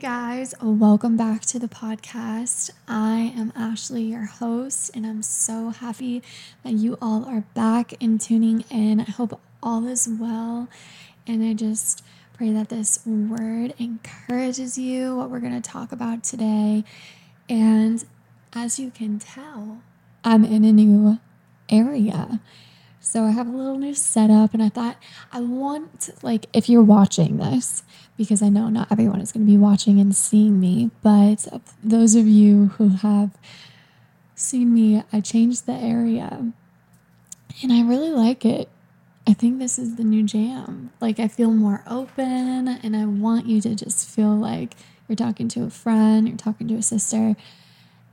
guys, 0.00 0.54
welcome 0.62 1.14
back 1.14 1.42
to 1.42 1.58
the 1.58 1.68
podcast. 1.68 2.70
I 2.88 3.34
am 3.36 3.52
Ashley, 3.54 4.04
your 4.04 4.24
host, 4.24 4.90
and 4.94 5.06
I'm 5.06 5.22
so 5.22 5.68
happy 5.68 6.22
that 6.64 6.72
you 6.72 6.96
all 7.02 7.26
are 7.26 7.42
back 7.52 7.92
and 8.00 8.18
tuning 8.18 8.64
in. 8.70 9.00
I 9.00 9.10
hope 9.10 9.38
all 9.62 9.86
is 9.86 10.08
well, 10.08 10.68
and 11.26 11.44
I 11.44 11.52
just 11.52 12.02
pray 12.32 12.50
that 12.50 12.70
this 12.70 13.04
word 13.04 13.74
encourages 13.78 14.78
you, 14.78 15.16
what 15.16 15.28
we're 15.28 15.38
going 15.38 15.60
to 15.60 15.70
talk 15.70 15.92
about 15.92 16.24
today. 16.24 16.82
And 17.50 18.02
as 18.54 18.78
you 18.78 18.90
can 18.90 19.18
tell, 19.18 19.82
I'm 20.24 20.46
in 20.46 20.64
a 20.64 20.72
new 20.72 21.18
area. 21.68 22.40
So 23.02 23.24
I 23.24 23.32
have 23.32 23.46
a 23.46 23.56
little 23.56 23.78
new 23.78 23.94
setup, 23.94 24.54
and 24.54 24.62
I 24.62 24.70
thought 24.70 24.96
I 25.30 25.40
want, 25.40 26.08
like, 26.22 26.46
if 26.54 26.70
you're 26.70 26.82
watching 26.82 27.36
this, 27.36 27.82
because 28.20 28.42
I 28.42 28.50
know 28.50 28.68
not 28.68 28.92
everyone 28.92 29.22
is 29.22 29.32
going 29.32 29.46
to 29.46 29.50
be 29.50 29.56
watching 29.56 29.98
and 29.98 30.14
seeing 30.14 30.60
me, 30.60 30.90
but 31.02 31.48
those 31.82 32.14
of 32.14 32.28
you 32.28 32.66
who 32.76 32.88
have 32.88 33.30
seen 34.34 34.74
me, 34.74 35.02
I 35.10 35.22
changed 35.22 35.64
the 35.64 35.72
area 35.72 36.52
and 37.62 37.72
I 37.72 37.80
really 37.80 38.10
like 38.10 38.44
it. 38.44 38.68
I 39.26 39.32
think 39.32 39.58
this 39.58 39.78
is 39.78 39.96
the 39.96 40.04
new 40.04 40.22
jam. 40.22 40.90
Like, 41.00 41.18
I 41.18 41.28
feel 41.28 41.50
more 41.50 41.82
open, 41.86 42.68
and 42.68 42.94
I 42.94 43.06
want 43.06 43.46
you 43.46 43.62
to 43.62 43.74
just 43.74 44.06
feel 44.06 44.36
like 44.36 44.74
you're 45.08 45.16
talking 45.16 45.48
to 45.48 45.64
a 45.64 45.70
friend, 45.70 46.28
you're 46.28 46.36
talking 46.36 46.68
to 46.68 46.74
a 46.74 46.82
sister. 46.82 47.36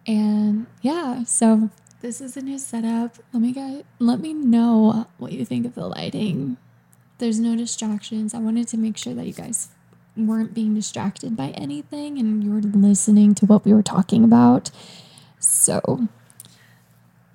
And 0.06 0.68
yeah, 0.82 1.26
so 1.26 1.70
this 2.00 2.22
is 2.22 2.38
a 2.38 2.42
new 2.42 2.60
setup. 2.60 3.18
Let 3.34 3.42
me 3.42 3.52
get 3.52 3.86
let 4.00 4.22
me 4.22 4.34
know 4.34 5.08
what 5.18 5.34
you 5.34 5.44
think 5.44 5.66
of 5.66 5.76
the 5.76 5.86
lighting. 5.86 6.56
There's 7.18 7.42
no 7.42 7.58
distractions. 7.58 8.34
I 8.34 8.38
wanted 8.38 8.70
to 8.70 8.78
make 8.78 8.96
sure 8.96 9.14
that 9.14 9.26
you 9.26 9.34
guys 9.34 9.70
weren't 10.18 10.54
being 10.54 10.74
distracted 10.74 11.36
by 11.36 11.50
anything 11.50 12.18
and 12.18 12.44
you 12.44 12.52
were 12.52 12.62
listening 12.62 13.36
to 13.36 13.46
what 13.46 13.66
we 13.66 13.74
were 13.74 13.84
talking 13.84 14.24
about. 14.24 14.72
So, 15.40 16.08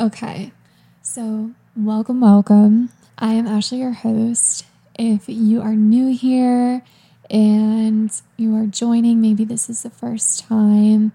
okay. 0.01 0.53
So, 1.01 1.53
welcome, 1.77 2.21
welcome. 2.21 2.91
I 3.19 3.35
am 3.35 3.47
Ashley, 3.47 3.79
your 3.79 3.93
host. 3.93 4.67
If 4.99 5.29
you 5.29 5.63
are 5.63 5.75
new 5.75 6.15
here 6.15 6.83
and 7.31 8.11
you 8.37 8.57
are 8.57 8.67
joining, 8.67 9.21
maybe 9.21 9.45
this 9.45 9.71
is 9.71 9.83
the 9.83 9.91
first 9.91 10.41
time, 10.41 11.13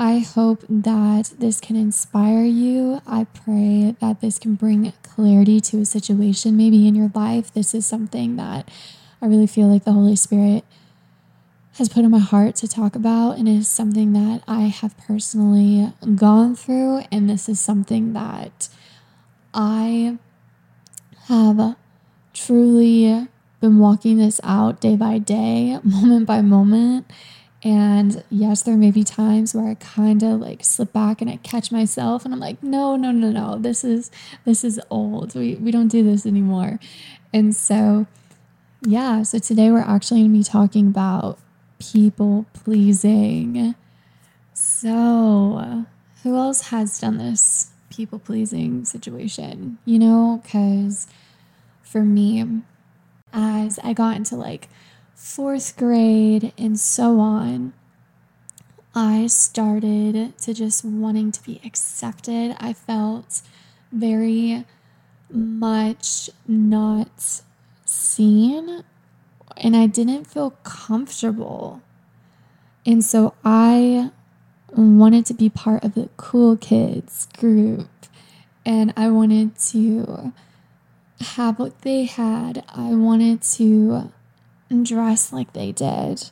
I 0.00 0.18
hope 0.18 0.64
that 0.68 1.32
this 1.38 1.60
can 1.60 1.74
inspire 1.74 2.44
you. 2.44 3.02
I 3.04 3.24
pray 3.24 3.96
that 4.00 4.20
this 4.20 4.38
can 4.38 4.54
bring 4.54 4.92
clarity 5.02 5.60
to 5.62 5.80
a 5.80 5.84
situation 5.84 6.56
maybe 6.56 6.86
in 6.86 6.94
your 6.94 7.10
life. 7.14 7.52
This 7.52 7.74
is 7.74 7.84
something 7.84 8.36
that 8.36 8.70
I 9.20 9.26
really 9.26 9.46
feel 9.46 9.66
like 9.66 9.84
the 9.84 9.92
Holy 9.92 10.16
Spirit 10.16 10.64
has 11.78 11.88
put 11.88 12.04
in 12.04 12.10
my 12.10 12.18
heart 12.18 12.56
to 12.56 12.68
talk 12.68 12.96
about, 12.96 13.38
and 13.38 13.48
is 13.48 13.68
something 13.68 14.12
that 14.12 14.42
I 14.48 14.62
have 14.62 14.96
personally 14.98 15.92
gone 16.14 16.56
through. 16.56 17.02
And 17.10 17.30
this 17.30 17.48
is 17.48 17.60
something 17.60 18.12
that 18.14 18.68
I 19.54 20.18
have 21.28 21.76
truly 22.32 23.28
been 23.60 23.78
walking 23.78 24.18
this 24.18 24.40
out 24.42 24.80
day 24.80 24.96
by 24.96 25.18
day, 25.18 25.78
moment 25.84 26.26
by 26.26 26.40
moment. 26.42 27.10
And 27.64 28.22
yes, 28.30 28.62
there 28.62 28.76
may 28.76 28.92
be 28.92 29.02
times 29.02 29.52
where 29.52 29.68
I 29.68 29.74
kind 29.74 30.22
of 30.22 30.40
like 30.40 30.64
slip 30.64 30.92
back 30.92 31.20
and 31.20 31.28
I 31.28 31.36
catch 31.38 31.72
myself 31.72 32.24
and 32.24 32.32
I'm 32.32 32.38
like, 32.38 32.62
no, 32.62 32.94
no, 32.94 33.10
no, 33.10 33.32
no, 33.32 33.58
this 33.58 33.82
is 33.82 34.12
this 34.44 34.62
is 34.62 34.80
old. 34.90 35.34
We 35.34 35.56
we 35.56 35.72
don't 35.72 35.88
do 35.88 36.04
this 36.04 36.24
anymore. 36.24 36.78
And 37.32 37.54
so 37.54 38.06
yeah, 38.82 39.22
so 39.22 39.38
today 39.38 39.70
we're 39.70 39.80
actually 39.80 40.20
going 40.20 40.32
to 40.32 40.38
be 40.38 40.44
talking 40.44 40.88
about 40.88 41.38
people 41.78 42.46
pleasing. 42.52 43.74
So, 44.52 45.86
who 46.22 46.36
else 46.36 46.68
has 46.68 46.98
done 46.98 47.18
this 47.18 47.70
people 47.90 48.18
pleasing 48.18 48.84
situation? 48.84 49.78
You 49.84 49.98
know, 49.98 50.40
because 50.42 51.08
for 51.82 52.02
me, 52.02 52.62
as 53.32 53.78
I 53.82 53.92
got 53.92 54.16
into 54.16 54.36
like 54.36 54.68
fourth 55.14 55.76
grade 55.76 56.52
and 56.56 56.78
so 56.78 57.18
on, 57.18 57.72
I 58.94 59.26
started 59.26 60.38
to 60.38 60.54
just 60.54 60.84
wanting 60.84 61.32
to 61.32 61.42
be 61.42 61.60
accepted. 61.64 62.56
I 62.58 62.72
felt 62.72 63.42
very 63.92 64.64
much 65.30 66.30
not 66.46 67.42
seen 68.18 68.82
and 69.56 69.76
I 69.76 69.86
didn't 69.86 70.24
feel 70.24 70.50
comfortable. 70.64 71.80
And 72.84 73.04
so 73.04 73.34
I 73.44 74.10
wanted 74.72 75.24
to 75.26 75.34
be 75.34 75.48
part 75.48 75.84
of 75.84 75.94
the 75.94 76.08
cool 76.16 76.56
kids 76.56 77.28
group 77.38 77.88
and 78.66 78.92
I 78.96 79.08
wanted 79.08 79.56
to 79.70 80.32
have 81.20 81.60
what 81.60 81.82
they 81.82 82.04
had. 82.06 82.64
I 82.68 82.90
wanted 82.90 83.42
to 83.42 84.12
dress 84.82 85.32
like 85.32 85.52
they 85.52 85.70
did. 85.70 86.30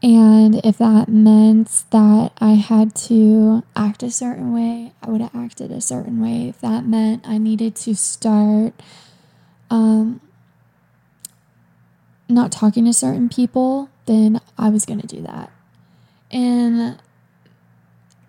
And 0.00 0.64
if 0.64 0.78
that 0.78 1.08
meant 1.08 1.82
that 1.90 2.30
I 2.38 2.52
had 2.52 2.94
to 3.10 3.64
act 3.74 4.04
a 4.04 4.12
certain 4.12 4.54
way, 4.54 4.92
I 5.02 5.10
would 5.10 5.20
have 5.20 5.34
acted 5.34 5.72
a 5.72 5.80
certain 5.80 6.22
way. 6.22 6.48
If 6.48 6.60
that 6.60 6.86
meant 6.86 7.26
I 7.26 7.38
needed 7.38 7.74
to 7.76 7.96
start 7.96 8.74
um, 9.68 10.20
not 12.28 12.52
talking 12.52 12.84
to 12.84 12.92
certain 12.92 13.28
people, 13.28 13.88
then 14.06 14.40
I 14.56 14.68
was 14.68 14.84
going 14.84 15.00
to 15.00 15.06
do 15.06 15.22
that. 15.22 15.50
And 16.30 16.98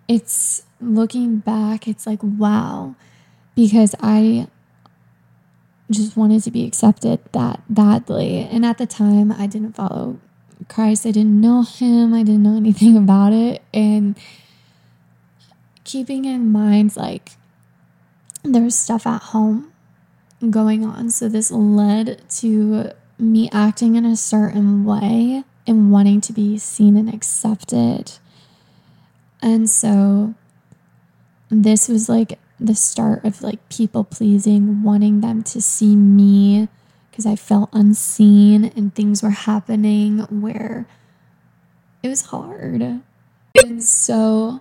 it's 0.08 0.64
looking 0.80 1.38
back, 1.38 1.86
it's 1.86 2.06
like, 2.06 2.20
wow, 2.22 2.94
because 3.54 3.94
I 4.00 4.48
just 5.90 6.16
wanted 6.16 6.42
to 6.44 6.50
be 6.50 6.66
accepted 6.66 7.20
that 7.32 7.62
badly. 7.68 8.48
And 8.50 8.64
at 8.64 8.78
the 8.78 8.86
time, 8.86 9.32
I 9.32 9.46
didn't 9.46 9.74
follow 9.74 10.18
Christ, 10.68 11.06
I 11.06 11.10
didn't 11.10 11.40
know 11.40 11.62
him, 11.62 12.14
I 12.14 12.22
didn't 12.22 12.42
know 12.42 12.56
anything 12.56 12.96
about 12.96 13.32
it. 13.32 13.62
And 13.74 14.16
keeping 15.84 16.24
in 16.24 16.50
mind, 16.50 16.96
like, 16.96 17.32
there 18.42 18.62
was 18.62 18.78
stuff 18.78 19.06
at 19.06 19.22
home 19.22 19.72
going 20.48 20.84
on. 20.84 21.10
So 21.10 21.28
this 21.28 21.50
led 21.50 22.28
to 22.30 22.92
me 23.20 23.48
acting 23.52 23.96
in 23.96 24.04
a 24.04 24.16
certain 24.16 24.84
way 24.84 25.44
and 25.66 25.92
wanting 25.92 26.20
to 26.22 26.32
be 26.32 26.58
seen 26.58 26.96
and 26.96 27.12
accepted. 27.12 28.12
And 29.42 29.68
so 29.68 30.34
this 31.50 31.88
was 31.88 32.08
like 32.08 32.38
the 32.58 32.74
start 32.74 33.24
of 33.24 33.42
like 33.42 33.68
people 33.68 34.04
pleasing, 34.04 34.82
wanting 34.82 35.20
them 35.20 35.42
to 35.44 35.62
see 35.62 35.96
me 35.96 36.68
because 37.10 37.26
I 37.26 37.36
felt 37.36 37.70
unseen 37.72 38.64
and 38.76 38.94
things 38.94 39.22
were 39.22 39.30
happening 39.30 40.18
where 40.40 40.86
it 42.02 42.08
was 42.08 42.22
hard. 42.26 43.00
And 43.62 43.82
so 43.82 44.60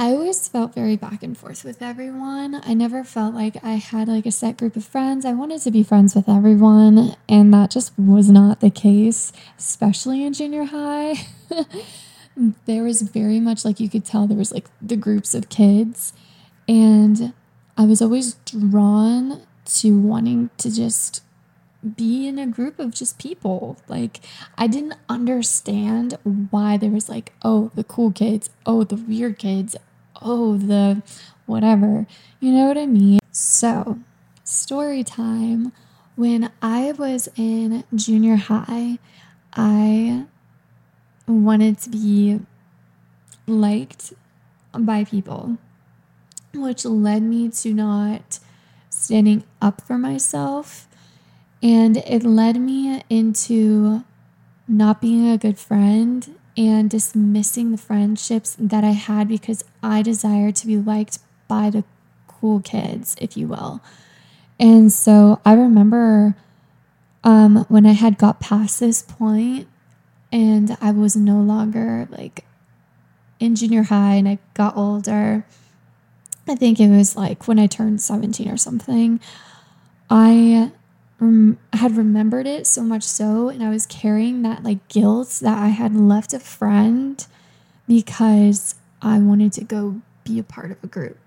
I 0.00 0.12
always 0.12 0.48
felt 0.48 0.74
very 0.74 0.96
back 0.96 1.22
and 1.22 1.36
forth 1.36 1.62
with 1.62 1.82
everyone. 1.82 2.62
I 2.64 2.72
never 2.72 3.04
felt 3.04 3.34
like 3.34 3.62
I 3.62 3.72
had 3.72 4.08
like 4.08 4.24
a 4.24 4.30
set 4.30 4.56
group 4.56 4.74
of 4.74 4.82
friends. 4.82 5.26
I 5.26 5.34
wanted 5.34 5.60
to 5.60 5.70
be 5.70 5.82
friends 5.82 6.14
with 6.14 6.26
everyone, 6.26 7.16
and 7.28 7.52
that 7.52 7.70
just 7.70 7.92
was 7.98 8.30
not 8.30 8.60
the 8.60 8.70
case, 8.70 9.30
especially 9.58 10.24
in 10.24 10.32
junior 10.32 10.64
high. 10.64 11.16
there 12.64 12.82
was 12.82 13.02
very 13.02 13.40
much 13.40 13.62
like 13.62 13.78
you 13.78 13.90
could 13.90 14.06
tell 14.06 14.26
there 14.26 14.38
was 14.38 14.52
like 14.52 14.70
the 14.80 14.96
groups 14.96 15.34
of 15.34 15.50
kids, 15.50 16.14
and 16.66 17.34
I 17.76 17.84
was 17.84 18.00
always 18.00 18.36
drawn 18.46 19.42
to 19.66 19.98
wanting 19.98 20.48
to 20.56 20.74
just 20.74 21.22
be 21.96 22.26
in 22.26 22.38
a 22.38 22.46
group 22.46 22.78
of 22.78 22.92
just 22.92 23.18
people. 23.18 23.76
Like, 23.86 24.20
I 24.56 24.66
didn't 24.66 24.96
understand 25.10 26.16
why 26.24 26.78
there 26.78 26.90
was 26.90 27.10
like, 27.10 27.32
oh, 27.42 27.70
the 27.74 27.84
cool 27.84 28.12
kids, 28.12 28.48
oh, 28.64 28.84
the 28.84 28.96
weird 28.96 29.38
kids, 29.38 29.76
oh, 30.22 30.56
the 30.56 31.02
whatever. 31.46 32.06
You 32.40 32.52
know 32.52 32.68
what 32.68 32.78
I 32.78 32.86
mean? 32.86 33.20
So, 33.30 33.98
story 34.44 35.04
time. 35.04 35.72
When 36.16 36.50
I 36.60 36.92
was 36.92 37.28
in 37.36 37.84
junior 37.94 38.36
high, 38.36 38.98
I 39.54 40.26
wanted 41.26 41.78
to 41.78 41.90
be 41.90 42.40
liked 43.46 44.12
by 44.78 45.04
people, 45.04 45.56
which 46.52 46.84
led 46.84 47.22
me 47.22 47.48
to 47.48 47.72
not 47.72 48.38
standing 48.90 49.44
up 49.62 49.80
for 49.80 49.96
myself. 49.96 50.88
And 51.62 51.98
it 51.98 52.22
led 52.24 52.60
me 52.60 53.02
into 53.08 54.04
not 54.68 55.00
being 55.00 55.28
a 55.28 55.38
good 55.38 55.58
friend 55.58 56.39
and 56.60 56.90
dismissing 56.90 57.70
the 57.70 57.78
friendships 57.78 58.54
that 58.58 58.84
I 58.84 58.90
had 58.90 59.28
because 59.28 59.64
I 59.82 60.02
desired 60.02 60.56
to 60.56 60.66
be 60.66 60.76
liked 60.76 61.18
by 61.48 61.70
the 61.70 61.84
cool 62.28 62.60
kids, 62.60 63.16
if 63.18 63.34
you 63.34 63.48
will. 63.48 63.80
And 64.58 64.92
so 64.92 65.40
I 65.42 65.54
remember 65.54 66.36
um, 67.24 67.64
when 67.70 67.86
I 67.86 67.92
had 67.92 68.18
got 68.18 68.40
past 68.40 68.78
this 68.78 69.00
point, 69.00 69.68
and 70.30 70.76
I 70.82 70.90
was 70.92 71.16
no 71.16 71.40
longer 71.40 72.06
like 72.10 72.44
in 73.40 73.56
junior 73.56 73.84
high 73.84 74.14
and 74.14 74.28
I 74.28 74.38
got 74.52 74.76
older. 74.76 75.46
I 76.46 76.54
think 76.56 76.78
it 76.78 76.88
was 76.88 77.16
like 77.16 77.48
when 77.48 77.58
I 77.58 77.68
turned 77.68 78.02
17 78.02 78.50
or 78.50 78.58
something. 78.58 79.18
I 80.10 80.72
rem- 81.20 81.58
had 81.72 81.96
remembered 81.96 82.46
it 82.46 82.66
so 82.66 82.82
much 82.82 83.02
so, 83.02 83.48
and 83.48 83.62
I 83.62 83.70
was 83.70 83.86
carrying 83.86 84.42
that 84.42 84.62
like 84.64 84.86
guilt 84.88 85.38
that 85.42 85.58
I 85.58 85.68
had 85.68 85.94
left 85.94 86.32
a 86.32 86.40
friend 86.40 87.24
because 87.86 88.74
I 89.02 89.18
wanted 89.18 89.52
to 89.54 89.64
go 89.64 90.00
be 90.24 90.38
a 90.38 90.42
part 90.44 90.70
of 90.70 90.82
a 90.82 90.86
group. 90.86 91.18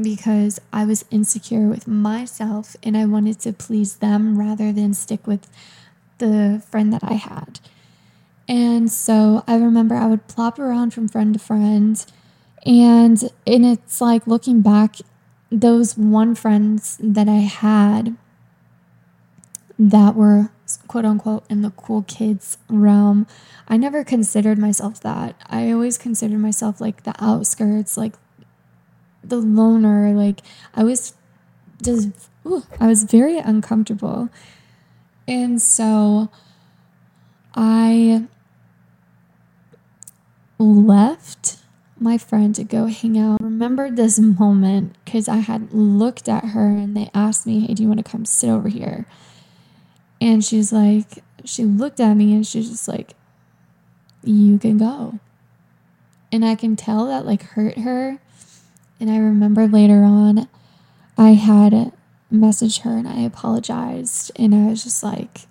Because 0.00 0.60
I 0.72 0.84
was 0.84 1.04
insecure 1.10 1.66
with 1.68 1.88
myself 1.88 2.76
and 2.82 2.96
I 2.96 3.04
wanted 3.04 3.40
to 3.40 3.52
please 3.52 3.96
them 3.96 4.38
rather 4.38 4.72
than 4.72 4.94
stick 4.94 5.26
with 5.26 5.48
the 6.18 6.62
friend 6.70 6.92
that 6.92 7.02
I 7.02 7.14
had. 7.14 7.58
And 8.48 8.90
so 8.90 9.44
I 9.46 9.56
remember 9.56 9.96
I 9.96 10.06
would 10.06 10.28
plop 10.28 10.58
around 10.58 10.94
from 10.94 11.08
friend 11.08 11.34
to 11.34 11.40
friend. 11.40 12.04
And 12.64 13.22
and 13.46 13.66
it's 13.66 14.00
like 14.00 14.26
looking 14.26 14.62
back, 14.62 14.96
those 15.50 15.96
one 15.98 16.34
friends 16.34 16.96
that 17.00 17.28
I 17.28 17.40
had 17.40 18.16
that 19.78 20.14
were 20.14 20.50
quote 20.86 21.04
unquote 21.04 21.44
in 21.48 21.62
the 21.62 21.70
cool 21.70 22.02
kids 22.02 22.58
realm, 22.68 23.26
I 23.68 23.76
never 23.76 24.04
considered 24.04 24.58
myself 24.58 25.00
that. 25.00 25.36
I 25.46 25.70
always 25.70 25.96
considered 25.96 26.38
myself 26.38 26.80
like 26.80 27.04
the 27.04 27.14
outskirts, 27.22 27.96
like 27.96 28.14
the 29.22 29.38
loner. 29.38 30.12
Like 30.12 30.40
I 30.74 30.84
was 30.84 31.14
just, 31.82 32.10
ooh, 32.46 32.64
I 32.80 32.86
was 32.86 33.04
very 33.04 33.38
uncomfortable. 33.38 34.28
And 35.26 35.60
so 35.60 36.30
I 37.54 38.26
left 40.58 41.58
my 42.00 42.18
friend 42.18 42.54
to 42.54 42.64
go 42.64 42.86
hang 42.86 43.18
out. 43.18 43.40
Remembered 43.42 43.96
this 43.96 44.18
moment 44.18 44.96
because 45.04 45.28
I 45.28 45.36
had 45.36 45.72
looked 45.72 46.28
at 46.28 46.46
her 46.46 46.66
and 46.68 46.96
they 46.96 47.10
asked 47.14 47.46
me, 47.46 47.60
Hey, 47.60 47.74
do 47.74 47.82
you 47.82 47.88
want 47.88 48.04
to 48.04 48.10
come 48.10 48.24
sit 48.24 48.48
over 48.48 48.68
here? 48.68 49.06
And 50.20 50.44
she's 50.44 50.72
like, 50.72 51.22
she 51.44 51.64
looked 51.64 52.00
at 52.00 52.14
me 52.14 52.34
and 52.34 52.46
she's 52.46 52.70
just 52.70 52.88
like, 52.88 53.14
You 54.22 54.58
can 54.58 54.78
go. 54.78 55.18
And 56.30 56.44
I 56.44 56.54
can 56.54 56.76
tell 56.76 57.06
that 57.06 57.24
like 57.24 57.42
hurt 57.42 57.78
her. 57.78 58.18
And 59.00 59.10
I 59.10 59.18
remember 59.18 59.66
later 59.66 60.02
on, 60.02 60.48
I 61.16 61.30
had 61.30 61.92
messaged 62.32 62.80
her 62.80 62.96
and 62.96 63.08
I 63.08 63.20
apologized. 63.20 64.32
And 64.36 64.54
I 64.54 64.68
was 64.68 64.84
just 64.84 65.02
like, 65.02 65.46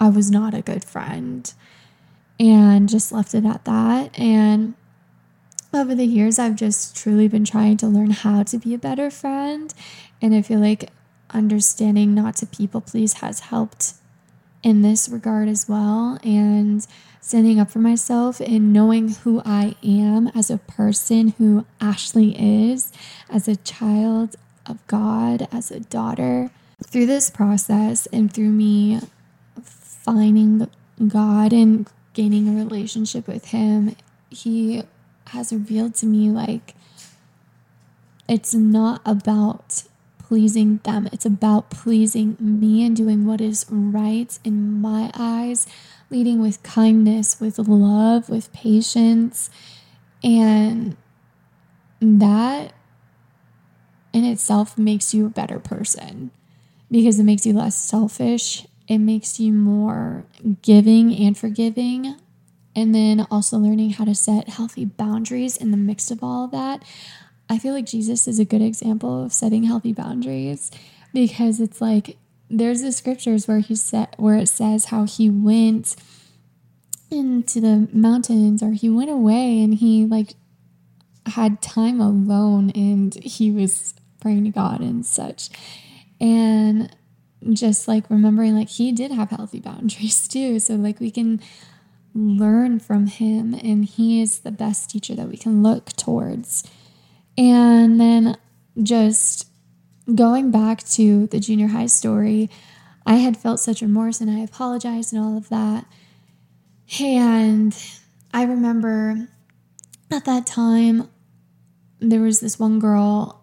I 0.00 0.08
was 0.08 0.30
not 0.30 0.54
a 0.54 0.62
good 0.62 0.84
friend 0.84 1.52
and 2.38 2.88
just 2.88 3.12
left 3.12 3.34
it 3.34 3.44
at 3.44 3.64
that. 3.64 4.16
And 4.18 4.74
over 5.72 5.94
the 5.94 6.04
years, 6.04 6.38
I've 6.38 6.56
just 6.56 6.96
truly 6.96 7.28
been 7.28 7.44
trying 7.44 7.76
to 7.78 7.86
learn 7.86 8.10
how 8.10 8.42
to 8.44 8.58
be 8.58 8.74
a 8.74 8.78
better 8.78 9.10
friend. 9.10 9.72
And 10.22 10.34
I 10.34 10.42
feel 10.42 10.60
like 10.60 10.90
understanding 11.30 12.14
not 12.14 12.36
to 12.36 12.46
people 12.46 12.80
please 12.80 13.14
has 13.14 13.40
helped 13.40 13.94
in 14.62 14.82
this 14.82 15.08
regard 15.08 15.48
as 15.48 15.68
well. 15.68 16.18
And 16.22 16.86
standing 17.20 17.60
up 17.60 17.70
for 17.70 17.78
myself 17.78 18.40
and 18.40 18.72
knowing 18.72 19.10
who 19.10 19.42
I 19.44 19.76
am 19.84 20.28
as 20.28 20.50
a 20.50 20.58
person, 20.58 21.34
who 21.38 21.66
Ashley 21.80 22.34
is, 22.38 22.92
as 23.28 23.46
a 23.48 23.56
child 23.56 24.36
of 24.66 24.84
God, 24.86 25.46
as 25.52 25.70
a 25.70 25.80
daughter. 25.80 26.50
Through 26.84 27.06
this 27.06 27.28
process 27.28 28.06
and 28.06 28.32
through 28.32 28.50
me 28.50 29.00
finding 29.62 30.68
God 31.06 31.52
and 31.52 31.88
gaining 32.14 32.48
a 32.48 32.64
relationship 32.64 33.26
with 33.26 33.46
him, 33.46 33.94
he 34.30 34.82
has 35.28 35.52
revealed 35.52 35.94
to 35.96 36.06
me 36.06 36.30
like 36.30 36.74
it's 38.28 38.54
not 38.54 39.02
about 39.04 39.82
pleasing 40.28 40.80
them, 40.84 41.08
it's 41.12 41.26
about 41.26 41.70
pleasing 41.70 42.36
me 42.38 42.84
and 42.84 42.94
doing 42.94 43.26
what 43.26 43.40
is 43.40 43.66
right 43.68 44.38
in 44.44 44.80
my 44.80 45.10
eyes, 45.14 45.66
leading 46.10 46.40
with 46.40 46.62
kindness, 46.62 47.40
with 47.40 47.58
love, 47.58 48.28
with 48.28 48.52
patience. 48.52 49.50
And 50.22 50.96
that 52.00 52.72
in 54.12 54.24
itself 54.24 54.76
makes 54.78 55.14
you 55.14 55.26
a 55.26 55.30
better 55.30 55.58
person 55.58 56.30
because 56.90 57.18
it 57.18 57.24
makes 57.24 57.44
you 57.44 57.52
less 57.52 57.76
selfish 57.76 58.66
it 58.88 58.98
makes 58.98 59.38
you 59.38 59.52
more 59.52 60.24
giving 60.62 61.14
and 61.14 61.36
forgiving. 61.36 62.16
And 62.74 62.94
then 62.94 63.26
also 63.30 63.58
learning 63.58 63.90
how 63.90 64.04
to 64.04 64.14
set 64.14 64.48
healthy 64.48 64.84
boundaries 64.84 65.56
in 65.56 65.70
the 65.70 65.76
mix 65.76 66.10
of 66.10 66.22
all 66.22 66.46
of 66.46 66.52
that. 66.52 66.82
I 67.50 67.58
feel 67.58 67.72
like 67.72 67.86
Jesus 67.86 68.28
is 68.28 68.38
a 68.38 68.44
good 68.44 68.62
example 68.62 69.24
of 69.24 69.32
setting 69.32 69.64
healthy 69.64 69.92
boundaries 69.92 70.70
because 71.12 71.60
it's 71.60 71.80
like 71.80 72.16
there's 72.50 72.82
the 72.82 72.92
scriptures 72.92 73.48
where 73.48 73.60
he 73.60 73.74
said 73.74 74.08
where 74.16 74.36
it 74.36 74.48
says 74.48 74.86
how 74.86 75.04
he 75.04 75.30
went 75.30 75.96
into 77.10 77.60
the 77.60 77.88
mountains 77.92 78.62
or 78.62 78.72
he 78.72 78.88
went 78.88 79.10
away 79.10 79.62
and 79.62 79.74
he 79.74 80.04
like 80.04 80.34
had 81.26 81.62
time 81.62 82.00
alone 82.00 82.70
and 82.70 83.14
he 83.22 83.50
was 83.50 83.94
praying 84.20 84.44
to 84.44 84.50
God 84.50 84.80
and 84.80 85.04
such. 85.04 85.50
And 86.20 86.94
just 87.50 87.86
like 87.86 88.10
remembering 88.10 88.54
like 88.54 88.68
he 88.68 88.92
did 88.92 89.10
have 89.12 89.30
healthy 89.30 89.60
boundaries 89.60 90.26
too. 90.28 90.58
So 90.58 90.74
like 90.74 91.00
we 91.00 91.10
can 91.10 91.40
learn 92.14 92.80
from 92.80 93.06
him 93.06 93.54
and 93.54 93.84
he 93.84 94.20
is 94.20 94.40
the 94.40 94.50
best 94.50 94.90
teacher 94.90 95.14
that 95.14 95.28
we 95.28 95.36
can 95.36 95.62
look 95.62 95.90
towards. 95.90 96.64
And 97.38 98.00
then 98.00 98.36
just 98.82 99.46
going 100.14 100.50
back 100.50 100.82
to 100.90 101.28
the 101.28 101.38
junior 101.38 101.68
high 101.68 101.86
story, 101.86 102.50
I 103.06 103.16
had 103.16 103.36
felt 103.36 103.60
such 103.60 103.80
remorse 103.80 104.20
and 104.20 104.30
I 104.30 104.40
apologized 104.40 105.12
and 105.12 105.22
all 105.22 105.36
of 105.36 105.48
that. 105.48 105.86
And 107.00 107.76
I 108.34 108.42
remember 108.42 109.28
at 110.10 110.24
that 110.24 110.46
time, 110.46 111.08
there 112.00 112.20
was 112.20 112.40
this 112.40 112.58
one 112.58 112.78
girl 112.78 113.42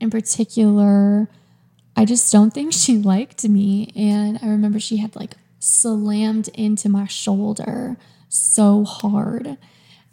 in 0.00 0.10
particular 0.10 1.28
I 1.96 2.04
just 2.04 2.32
don't 2.32 2.52
think 2.52 2.72
she 2.72 2.98
liked 2.98 3.44
me. 3.48 3.92
And 3.94 4.38
I 4.42 4.48
remember 4.48 4.80
she 4.80 4.96
had 4.96 5.14
like 5.14 5.36
slammed 5.58 6.48
into 6.48 6.88
my 6.88 7.06
shoulder 7.06 7.96
so 8.28 8.84
hard 8.84 9.56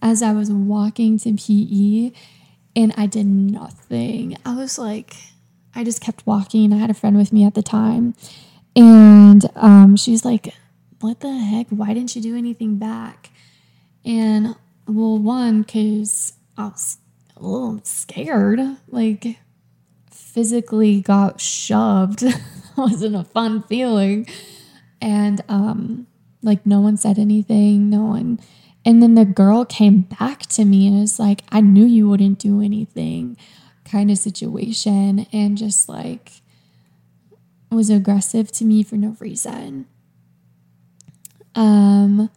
as 0.01 0.22
I 0.22 0.34
was 0.34 0.51
walking 0.51 1.17
to 1.19 1.34
PE 1.34 2.12
and 2.75 2.94
I 2.98 3.06
did 3.06 3.25
nothing. 3.25 4.38
I 4.46 4.56
was 4.56 4.78
like, 4.78 5.16
I 5.75 5.84
just 5.84 6.01
kept 6.01 6.25
walking. 6.25 6.74
I 6.74 6.78
had 6.78 6.90
a 6.90 6.94
friend 6.94 7.18
with 7.18 7.34
me 7.34 7.46
at 7.46 7.54
the 7.54 7.62
time 7.62 8.16
and 8.75 9.46
um, 9.56 9.96
she's 9.96 10.24
like, 10.25 10.54
What 11.00 11.20
the 11.20 11.38
heck? 11.38 11.68
Why 11.70 11.94
didn't 11.94 12.16
you 12.16 12.22
do 12.22 12.38
anything 12.38 12.78
back? 12.78 13.30
And 14.06 14.56
well, 14.88 15.18
one, 15.18 15.62
because 15.62 16.34
I 16.58 16.66
was 16.66 16.98
a 17.38 17.44
little 17.44 17.82
scared. 17.84 18.60
Like, 18.88 19.38
physically 20.10 21.01
got 21.01 21.42
shoved 21.42 22.24
wasn't 22.78 23.16
a 23.16 23.24
fun 23.24 23.63
feeling. 23.63 24.28
And 25.01 25.42
um, 25.50 26.08
like 26.42 26.66
no 26.66 26.80
one 26.80 26.98
said 26.98 27.20
anything, 27.20 27.90
no 27.90 28.06
one. 28.06 28.40
And 28.83 29.01
then 29.01 29.15
the 29.15 29.25
girl 29.25 29.63
came 29.63 30.01
back 30.01 30.41
to 30.47 30.65
me 30.65 30.88
and 30.88 31.00
was 31.00 31.19
like, 31.19 31.43
I 31.51 31.61
knew 31.61 31.85
you 31.85 32.09
wouldn't 32.09 32.39
do 32.39 32.61
anything 32.61 33.38
kind 33.85 34.09
of 34.09 34.17
situation. 34.17 35.27
And 35.31 35.57
just 35.57 35.88
like 35.88 36.41
was 37.69 37.89
aggressive 37.89 38.51
to 38.51 38.65
me 38.65 38.83
for 38.83 38.95
no 38.95 39.15
reason. 39.19 39.88
Um, 41.55 42.29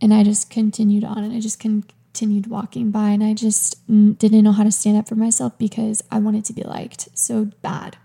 and 0.00 0.12
I 0.12 0.24
just 0.24 0.50
continued 0.50 1.04
on 1.04 1.18
and 1.18 1.32
I 1.32 1.40
just 1.40 1.60
continued 1.60 2.48
walking 2.48 2.90
by 2.90 3.10
and 3.10 3.22
I 3.22 3.34
just 3.34 3.86
didn't 3.86 4.44
know 4.44 4.52
how 4.52 4.64
to 4.64 4.72
stand 4.72 4.96
up 4.96 5.08
for 5.08 5.14
myself 5.14 5.56
because 5.58 6.02
I 6.10 6.18
wanted 6.18 6.44
to 6.46 6.52
be 6.52 6.62
liked 6.62 7.08
so 7.14 7.46
bad. 7.62 7.96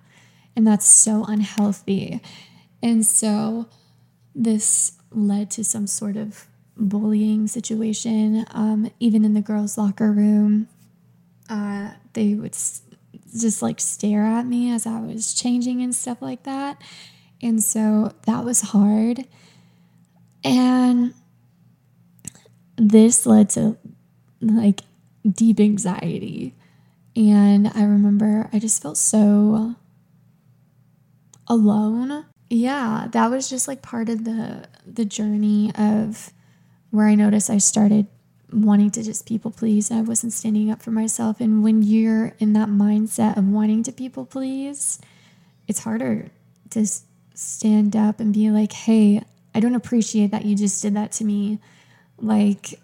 And 0.56 0.68
that's 0.68 0.86
so 0.86 1.26
unhealthy. 1.26 2.22
And 2.82 3.06
so 3.06 3.68
this 4.36 4.94
led 5.12 5.52
to 5.52 5.64
some 5.64 5.88
sort 5.88 6.18
of 6.18 6.48
bullying 6.82 7.48
situation. 7.48 8.46
Um, 8.52 8.92
even 9.00 9.26
in 9.26 9.34
the 9.34 9.42
girls' 9.42 9.78
locker 9.78 10.12
room, 10.12 10.68
uh, 11.50 11.92
they 12.14 12.34
would 12.36 12.54
s- 12.54 12.82
just 13.38 13.62
like 13.62 13.80
stare 13.80 14.24
at 14.24 14.46
me 14.46 14.72
as 14.72 14.86
I 14.86 15.00
was 15.02 15.34
changing 15.34 15.82
and 15.82 15.94
stuff 15.96 16.22
like 16.22 16.44
that. 16.44 16.82
And 17.42 17.64
so 17.64 18.14
that 18.26 18.44
was 18.46 18.62
hard. 18.62 19.26
And 20.44 21.14
this 22.78 23.26
led 23.26 23.50
to 23.52 23.78
like 24.42 24.82
deep 25.30 25.60
anxiety. 25.60 26.56
And 27.16 27.68
I 27.76 27.84
remember 27.84 28.50
I 28.54 28.60
just 28.60 28.82
felt 28.82 28.98
so 28.98 29.76
alone. 31.48 32.26
yeah, 32.50 33.08
that 33.12 33.30
was 33.30 33.50
just 33.50 33.68
like 33.68 33.82
part 33.82 34.10
of 34.10 34.24
the 34.26 34.68
the 34.86 35.06
journey 35.06 35.72
of 35.76 36.32
where 36.92 37.08
I 37.08 37.16
noticed 37.16 37.50
I 37.50 37.58
started 37.58 38.08
wanting 38.54 38.92
to 38.92 39.04
just 39.04 39.26
people 39.26 39.50
please. 39.52 39.92
I 39.92 40.02
wasn't 40.02 40.34
standing 40.34 40.70
up 40.70 40.82
for 40.82 40.92
myself. 40.92 41.40
And 41.40 41.64
when 41.64 41.82
you're 41.82 42.34
in 42.40 42.54
that 42.54 42.68
mindset 42.68 43.38
of 43.38 43.48
wanting 43.48 43.84
to 43.84 43.92
people 43.92 44.26
please, 44.26 45.00
it's 45.68 45.80
harder 45.80 46.32
to 46.72 46.86
stand 47.34 47.96
up 47.96 48.20
and 48.20 48.34
be 48.34 48.50
like, 48.52 48.74
hey, 48.74 49.24
I 49.56 49.60
don't 49.60 49.76
appreciate 49.76 50.32
that 50.32 50.46
you 50.46 50.56
just 50.56 50.82
did 50.82 50.96
that 50.96 51.12
to 51.14 51.24
me. 51.24 51.60
Like, 52.18 52.80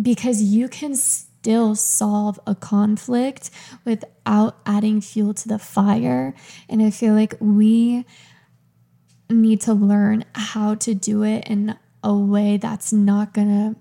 because 0.00 0.42
you 0.42 0.68
can 0.68 0.94
still 0.96 1.74
solve 1.74 2.38
a 2.46 2.54
conflict 2.54 3.50
without 3.84 4.58
adding 4.66 5.00
fuel 5.00 5.34
to 5.34 5.48
the 5.48 5.58
fire. 5.58 6.34
And 6.68 6.82
I 6.82 6.90
feel 6.90 7.14
like 7.14 7.34
we 7.40 8.04
need 9.30 9.60
to 9.62 9.74
learn 9.74 10.24
how 10.34 10.74
to 10.76 10.94
do 10.94 11.22
it 11.22 11.44
in 11.46 11.76
a 12.04 12.14
way 12.14 12.58
that's 12.58 12.92
not 12.92 13.32
going 13.32 13.48
to 13.48 13.76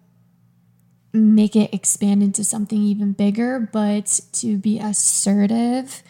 make 1.16 1.56
it 1.56 1.72
expand 1.74 2.24
into 2.24 2.44
something 2.44 2.82
even 2.82 3.12
bigger, 3.12 3.70
but 3.72 4.22
to 4.32 4.58
be 4.58 4.80
assertive 4.80 6.02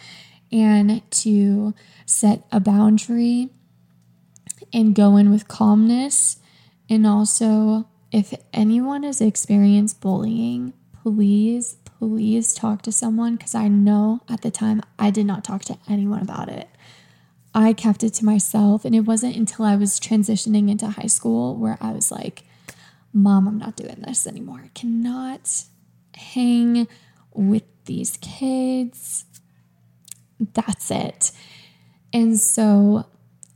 and 0.51 1.01
to 1.11 1.73
set 2.05 2.45
a 2.51 2.59
boundary 2.59 3.49
and 4.71 4.95
go 4.95 5.17
in 5.17 5.31
with 5.31 5.47
calmness. 5.47 6.37
And 6.89 7.05
also, 7.05 7.89
if 8.11 8.33
anyone 8.53 9.03
has 9.03 9.19
experienced 9.19 9.99
bullying, 9.99 10.73
please, 11.01 11.77
please 11.83 12.53
talk 12.53 12.83
to 12.83 12.91
someone 12.91 13.35
because 13.35 13.55
I 13.55 13.67
know 13.67 14.21
at 14.29 14.41
the 14.41 14.51
time 14.51 14.81
I 14.99 15.09
did 15.09 15.25
not 15.25 15.43
talk 15.43 15.63
to 15.65 15.77
anyone 15.89 16.21
about 16.21 16.49
it. 16.49 16.69
I 17.53 17.73
kept 17.73 18.03
it 18.03 18.13
to 18.15 18.25
myself. 18.25 18.85
And 18.85 18.95
it 18.95 19.01
wasn't 19.01 19.35
until 19.35 19.65
I 19.65 19.75
was 19.75 19.99
transitioning 19.99 20.69
into 20.69 20.87
high 20.87 21.07
school 21.07 21.55
where 21.55 21.77
I 21.79 21.91
was 21.91 22.11
like, 22.11 22.43
Mom, 23.13 23.47
I'm 23.47 23.59
not 23.59 23.75
doing 23.75 24.03
this 24.05 24.25
anymore. 24.25 24.61
I 24.65 24.69
cannot 24.69 25.63
hang 26.15 26.87
with 27.33 27.63
these 27.85 28.17
kids. 28.17 29.25
That's 30.39 30.89
it. 30.89 31.31
And 32.11 32.39
so 32.39 33.05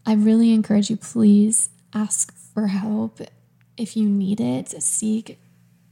I 0.05 0.13
really 0.13 0.53
encourage 0.53 0.89
you, 0.89 0.97
please 0.97 1.69
ask 1.93 2.33
for 2.53 2.67
help 2.67 3.19
if 3.77 3.97
you 3.97 4.07
need 4.07 4.39
it. 4.39 4.81
Seek 4.81 5.39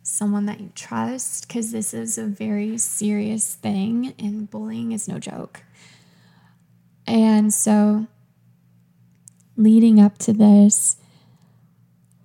someone 0.04 0.46
that 0.46 0.60
you 0.60 0.72
trust 0.76 1.48
because 1.48 1.72
this 1.72 1.94
is 1.94 2.18
a 2.18 2.26
very 2.26 2.78
serious 2.78 3.56
thing 3.56 4.14
and 4.20 4.50
bullying 4.50 4.92
is 4.92 5.08
no 5.08 5.18
joke. 5.18 5.64
And 7.08 7.54
so, 7.54 8.08
leading 9.56 10.00
up 10.00 10.18
to 10.20 10.34
this, 10.34 10.98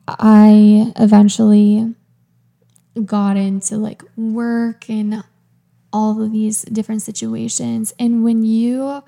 I 0.08 0.92
eventually 0.96 1.94
got 3.04 3.36
into 3.36 3.76
like 3.76 4.02
work 4.16 4.88
and 4.88 5.22
all 5.92 6.22
of 6.22 6.32
these 6.32 6.62
different 6.62 7.02
situations. 7.02 7.92
And 7.98 8.24
when 8.24 8.42
you 8.42 9.02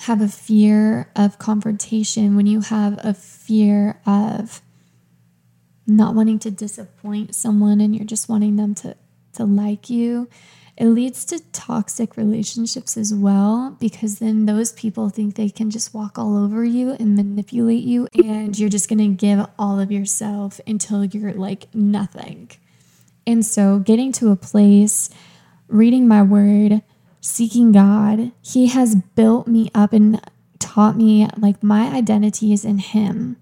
have 0.00 0.20
a 0.20 0.28
fear 0.28 1.10
of 1.16 1.38
confrontation, 1.38 2.36
when 2.36 2.46
you 2.46 2.60
have 2.60 2.98
a 3.04 3.14
fear 3.14 4.00
of 4.06 4.62
not 5.86 6.14
wanting 6.14 6.38
to 6.38 6.50
disappoint 6.50 7.34
someone 7.34 7.80
and 7.80 7.96
you're 7.96 8.04
just 8.04 8.28
wanting 8.28 8.56
them 8.56 8.74
to, 8.76 8.96
to 9.32 9.44
like 9.44 9.90
you, 9.90 10.28
it 10.78 10.86
leads 10.86 11.24
to 11.24 11.40
toxic 11.50 12.16
relationships 12.16 12.96
as 12.96 13.12
well 13.12 13.76
because 13.80 14.20
then 14.20 14.46
those 14.46 14.70
people 14.70 15.08
think 15.10 15.34
they 15.34 15.48
can 15.48 15.70
just 15.70 15.92
walk 15.92 16.16
all 16.16 16.36
over 16.36 16.64
you 16.64 16.92
and 16.92 17.16
manipulate 17.16 17.82
you 17.82 18.06
and 18.14 18.56
you're 18.56 18.68
just 18.68 18.88
going 18.88 19.00
to 19.00 19.08
give 19.08 19.44
all 19.58 19.80
of 19.80 19.90
yourself 19.90 20.60
until 20.68 21.04
you're 21.04 21.32
like 21.32 21.66
nothing. 21.74 22.52
And 23.26 23.44
so 23.44 23.80
getting 23.80 24.12
to 24.12 24.30
a 24.30 24.36
place 24.36 25.10
reading 25.66 26.06
my 26.06 26.22
word, 26.22 26.82
seeking 27.20 27.72
God, 27.72 28.30
he 28.40 28.68
has 28.68 28.94
built 28.94 29.48
me 29.48 29.72
up 29.74 29.92
and 29.92 30.20
taught 30.60 30.96
me 30.96 31.28
like 31.36 31.60
my 31.60 31.88
identity 31.92 32.52
is 32.52 32.64
in 32.64 32.78
him 32.78 33.36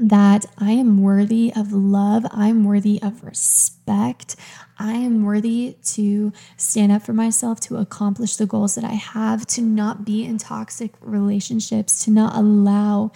that 0.00 0.46
I 0.56 0.72
am 0.72 1.02
worthy 1.02 1.52
of 1.54 1.72
love, 1.74 2.24
I'm 2.30 2.64
worthy 2.64 3.00
of 3.02 3.22
respect, 3.22 4.34
I 4.78 4.92
am 4.92 5.26
worthy 5.26 5.76
to 5.84 6.32
stand 6.56 6.90
up 6.90 7.02
for 7.02 7.12
myself, 7.12 7.60
to 7.60 7.76
accomplish 7.76 8.36
the 8.36 8.46
goals 8.46 8.76
that 8.76 8.84
I 8.84 8.94
have, 8.94 9.46
to 9.48 9.60
not 9.60 10.06
be 10.06 10.24
in 10.24 10.38
toxic 10.38 10.94
relationships, 11.02 12.02
to 12.06 12.10
not 12.10 12.34
allow 12.34 13.12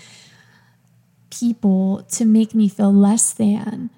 people 1.31 2.03
to 2.13 2.27
make 2.27 2.55
me 2.55 2.69
feel 2.69 2.93
less 2.93 3.33
than. 3.33 3.89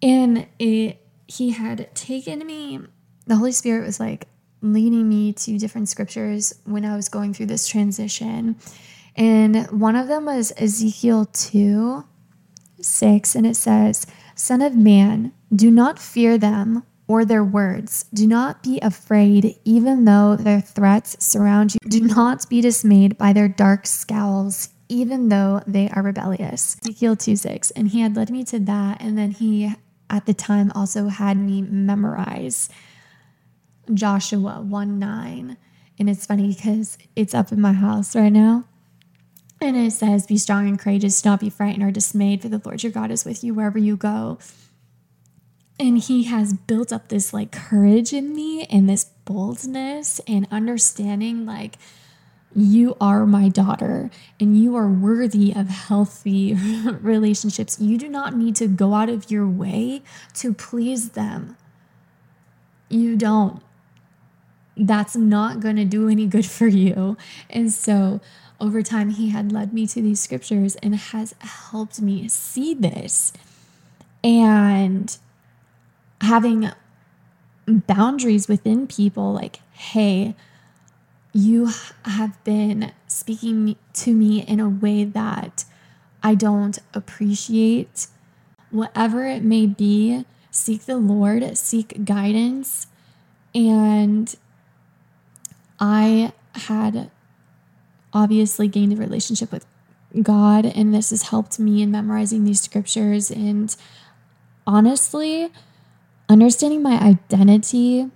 And 0.00 0.46
it, 0.60 1.04
he 1.26 1.50
had 1.50 1.92
taken 1.96 2.46
me, 2.46 2.80
the 3.26 3.34
Holy 3.34 3.52
Spirit 3.52 3.84
was 3.84 3.98
like 3.98 4.28
leading 4.60 5.08
me 5.08 5.32
to 5.32 5.58
different 5.58 5.88
scriptures 5.88 6.54
when 6.66 6.84
I 6.84 6.94
was 6.94 7.08
going 7.08 7.34
through 7.34 7.46
this 7.46 7.66
transition. 7.66 8.54
And 9.16 9.66
one 9.72 9.96
of 9.96 10.06
them 10.06 10.26
was 10.26 10.52
Ezekiel 10.56 11.26
2 11.26 12.04
6, 12.82 13.34
and 13.34 13.46
it 13.46 13.56
says, 13.56 14.06
Son 14.34 14.62
of 14.62 14.76
man, 14.76 15.32
do 15.54 15.70
not 15.70 15.98
fear 15.98 16.38
them 16.38 16.84
or 17.06 17.24
their 17.24 17.44
words. 17.44 18.06
Do 18.14 18.26
not 18.26 18.62
be 18.62 18.78
afraid, 18.80 19.58
even 19.64 20.04
though 20.04 20.36
their 20.36 20.60
threats 20.60 21.16
surround 21.24 21.74
you. 21.74 21.80
Do 21.88 22.00
not 22.00 22.48
be 22.48 22.60
dismayed 22.60 23.18
by 23.18 23.32
their 23.32 23.48
dark 23.48 23.86
scowls, 23.86 24.70
even 24.88 25.28
though 25.28 25.62
they 25.66 25.90
are 25.90 26.02
rebellious. 26.02 26.76
Ezekiel 26.82 27.16
2 27.16 27.36
6. 27.36 27.70
And 27.72 27.88
he 27.88 28.00
had 28.00 28.16
led 28.16 28.30
me 28.30 28.44
to 28.44 28.58
that. 28.60 29.02
And 29.02 29.18
then 29.18 29.32
he, 29.32 29.72
at 30.08 30.26
the 30.26 30.34
time, 30.34 30.72
also 30.74 31.08
had 31.08 31.36
me 31.36 31.62
memorize 31.62 32.68
Joshua 33.92 34.62
1 34.62 34.98
9. 34.98 35.56
And 35.98 36.10
it's 36.10 36.26
funny 36.26 36.54
because 36.54 36.96
it's 37.14 37.34
up 37.34 37.52
in 37.52 37.60
my 37.60 37.72
house 37.72 38.16
right 38.16 38.32
now. 38.32 38.64
And 39.62 39.76
it 39.76 39.92
says, 39.92 40.26
Be 40.26 40.38
strong 40.38 40.66
and 40.66 40.76
courageous, 40.76 41.22
do 41.22 41.30
not 41.30 41.40
be 41.40 41.48
frightened 41.48 41.84
or 41.84 41.92
dismayed, 41.92 42.42
for 42.42 42.48
the 42.48 42.60
Lord 42.64 42.82
your 42.82 42.90
God 42.90 43.12
is 43.12 43.24
with 43.24 43.44
you 43.44 43.54
wherever 43.54 43.78
you 43.78 43.96
go. 43.96 44.38
And 45.78 45.98
he 45.98 46.24
has 46.24 46.52
built 46.52 46.92
up 46.92 47.08
this 47.08 47.32
like 47.32 47.52
courage 47.52 48.12
in 48.12 48.34
me 48.34 48.64
and 48.64 48.88
this 48.88 49.04
boldness 49.24 50.20
and 50.26 50.48
understanding 50.50 51.46
like, 51.46 51.78
you 52.54 52.96
are 53.00 53.24
my 53.24 53.48
daughter 53.48 54.10
and 54.38 54.58
you 54.60 54.74
are 54.76 54.88
worthy 54.88 55.54
of 55.54 55.68
healthy 55.68 56.54
relationships. 57.00 57.80
You 57.80 57.96
do 57.96 58.08
not 58.08 58.34
need 58.34 58.56
to 58.56 58.66
go 58.66 58.94
out 58.94 59.08
of 59.08 59.30
your 59.30 59.46
way 59.46 60.02
to 60.34 60.52
please 60.52 61.10
them. 61.10 61.56
You 62.88 63.16
don't. 63.16 63.62
That's 64.76 65.14
not 65.16 65.60
going 65.60 65.76
to 65.76 65.84
do 65.84 66.08
any 66.08 66.26
good 66.26 66.46
for 66.46 66.66
you. 66.66 67.16
And 67.48 67.72
so, 67.72 68.20
over 68.62 68.80
time, 68.80 69.10
he 69.10 69.30
had 69.30 69.50
led 69.50 69.72
me 69.72 69.88
to 69.88 70.00
these 70.00 70.20
scriptures 70.20 70.76
and 70.76 70.94
has 70.94 71.34
helped 71.40 72.00
me 72.00 72.28
see 72.28 72.74
this. 72.74 73.32
And 74.22 75.18
having 76.20 76.70
boundaries 77.66 78.46
within 78.46 78.86
people 78.86 79.32
like, 79.32 79.58
hey, 79.72 80.36
you 81.32 81.70
have 82.04 82.42
been 82.44 82.92
speaking 83.08 83.74
to 83.94 84.14
me 84.14 84.42
in 84.42 84.60
a 84.60 84.68
way 84.68 85.02
that 85.04 85.64
I 86.22 86.36
don't 86.36 86.78
appreciate. 86.94 88.06
Whatever 88.70 89.26
it 89.26 89.42
may 89.42 89.66
be, 89.66 90.24
seek 90.52 90.84
the 90.84 90.98
Lord, 90.98 91.58
seek 91.58 92.04
guidance. 92.04 92.86
And 93.56 94.32
I 95.80 96.32
had 96.54 97.10
obviously 98.12 98.68
gained 98.68 98.92
a 98.92 98.96
relationship 98.96 99.52
with 99.52 99.66
God, 100.22 100.66
and 100.66 100.92
this 100.92 101.10
has 101.10 101.24
helped 101.24 101.58
me 101.58 101.82
in 101.82 101.90
memorizing 101.90 102.44
these 102.44 102.60
scriptures. 102.60 103.30
And 103.30 103.74
honestly, 104.66 105.50
understanding 106.28 106.82
my 106.82 107.00
identity 107.00 108.10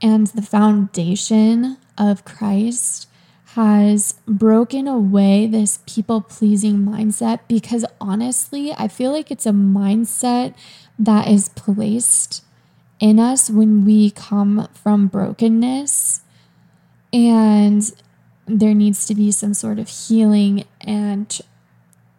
and 0.00 0.26
the 0.28 0.42
foundation 0.42 1.78
of 1.98 2.24
Christ 2.24 3.08
has 3.54 4.14
broken 4.26 4.88
away 4.88 5.46
this 5.46 5.80
people 5.86 6.22
pleasing 6.22 6.78
mindset 6.78 7.40
because 7.48 7.84
honestly, 8.00 8.72
I 8.72 8.88
feel 8.88 9.12
like 9.12 9.30
it's 9.30 9.44
a 9.44 9.50
mindset 9.50 10.54
that 10.98 11.28
is 11.28 11.50
placed 11.50 12.44
in 12.98 13.18
us 13.18 13.50
when 13.50 13.84
we 13.84 14.10
come 14.10 14.68
from 14.72 15.06
brokenness. 15.06 16.22
And 17.12 17.92
there 18.46 18.74
needs 18.74 19.06
to 19.06 19.14
be 19.14 19.30
some 19.30 19.54
sort 19.54 19.78
of 19.78 19.88
healing 19.88 20.64
and 20.80 21.40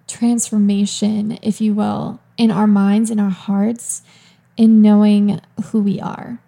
transformation, 0.08 1.38
if 1.42 1.60
you 1.60 1.74
will, 1.74 2.20
in 2.38 2.51
our 2.51 2.68
minds, 2.68 3.10
in 3.10 3.20
our 3.20 3.30
hearts, 3.30 4.01
in 4.56 4.82
knowing 4.82 5.42
who 5.65 5.82
we 5.82 6.00
are. 6.00 6.39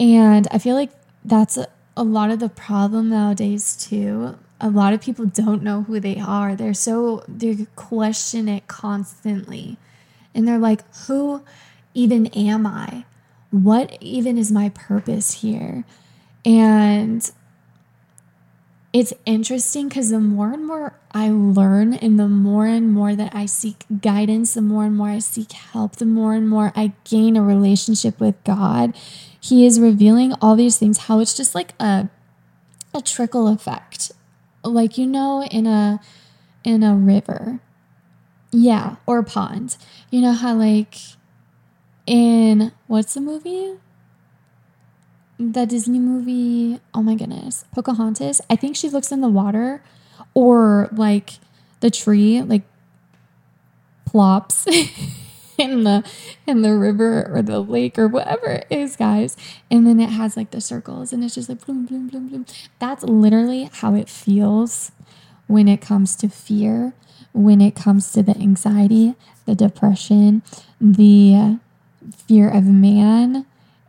And 0.00 0.48
I 0.50 0.58
feel 0.58 0.74
like 0.74 0.90
that's 1.24 1.56
a, 1.56 1.68
a 1.96 2.02
lot 2.02 2.30
of 2.30 2.40
the 2.40 2.48
problem 2.48 3.10
nowadays, 3.10 3.76
too. 3.76 4.36
a 4.62 4.70
lot 4.70 4.94
of 4.94 5.00
people 5.00 5.26
don't 5.26 5.62
know 5.62 5.82
who 5.82 5.98
they 5.98 6.18
are. 6.18 6.54
They're 6.54 6.72
so 6.72 7.24
they 7.26 7.66
question 7.74 8.48
it 8.48 8.68
constantly. 8.68 9.76
And 10.34 10.46
they're 10.46 10.58
like, 10.58 10.82
who 11.06 11.42
even 11.94 12.28
am 12.28 12.66
I? 12.66 13.04
What 13.50 13.98
even 14.00 14.38
is 14.38 14.52
my 14.52 14.68
purpose 14.70 15.42
here? 15.42 15.84
And 16.44 17.28
it's 18.92 19.14
interesting 19.24 19.88
because 19.88 20.10
the 20.10 20.20
more 20.20 20.52
and 20.52 20.66
more 20.66 20.94
I 21.12 21.30
learn, 21.30 21.94
and 21.94 22.18
the 22.18 22.28
more 22.28 22.66
and 22.66 22.92
more 22.92 23.16
that 23.16 23.34
I 23.34 23.46
seek 23.46 23.84
guidance, 24.02 24.54
the 24.54 24.62
more 24.62 24.84
and 24.84 24.96
more 24.96 25.08
I 25.08 25.18
seek 25.18 25.52
help, 25.52 25.96
the 25.96 26.04
more 26.04 26.34
and 26.34 26.48
more 26.48 26.72
I 26.76 26.92
gain 27.04 27.36
a 27.36 27.42
relationship 27.42 28.20
with 28.20 28.42
God, 28.44 28.94
He 29.40 29.64
is 29.64 29.80
revealing 29.80 30.34
all 30.42 30.56
these 30.56 30.78
things, 30.78 30.98
how 30.98 31.20
it's 31.20 31.34
just 31.34 31.54
like 31.54 31.72
a, 31.80 32.10
a 32.94 33.00
trickle 33.00 33.48
effect. 33.48 34.12
Like, 34.62 34.98
you 34.98 35.06
know, 35.06 35.42
in 35.44 35.66
a 35.66 36.00
in 36.62 36.82
a 36.82 36.94
river. 36.94 37.60
Yeah, 38.52 38.96
or 39.06 39.22
pond. 39.22 39.78
You 40.10 40.20
know 40.20 40.32
how 40.32 40.54
like 40.54 40.96
in 42.06 42.72
what's 42.86 43.14
the 43.14 43.20
movie? 43.20 43.78
The 45.50 45.66
Disney 45.66 45.98
movie, 45.98 46.80
oh 46.94 47.02
my 47.02 47.14
goodness, 47.14 47.64
Pocahontas, 47.72 48.40
I 48.48 48.56
think 48.56 48.76
she 48.76 48.88
looks 48.88 49.10
in 49.10 49.20
the 49.20 49.28
water 49.28 49.82
or 50.34 50.88
like 50.92 51.34
the 51.80 51.90
tree 51.90 52.40
like 52.42 52.62
plops 54.06 54.66
in 55.58 55.84
the 55.84 56.04
in 56.46 56.62
the 56.62 56.74
river 56.74 57.28
or 57.34 57.42
the 57.42 57.60
lake 57.60 57.98
or 57.98 58.08
whatever 58.08 58.46
it 58.46 58.66
is, 58.70 58.96
guys. 58.96 59.36
And 59.70 59.86
then 59.86 60.00
it 60.00 60.10
has 60.10 60.36
like 60.36 60.50
the 60.50 60.60
circles 60.60 61.12
and 61.12 61.24
it's 61.24 61.34
just 61.34 61.48
like 61.48 61.64
bloom, 61.64 61.86
bloom, 61.86 62.08
bloom, 62.08 62.28
bloom. 62.28 62.46
That's 62.78 63.02
literally 63.02 63.70
how 63.72 63.94
it 63.94 64.08
feels 64.08 64.92
when 65.46 65.68
it 65.68 65.80
comes 65.80 66.16
to 66.16 66.28
fear, 66.28 66.94
when 67.32 67.60
it 67.60 67.74
comes 67.74 68.12
to 68.12 68.22
the 68.22 68.36
anxiety, 68.36 69.14
the 69.46 69.54
depression, 69.54 70.42
the 70.80 71.58
fear 72.26 72.48
of 72.48 72.64
man, 72.64 73.46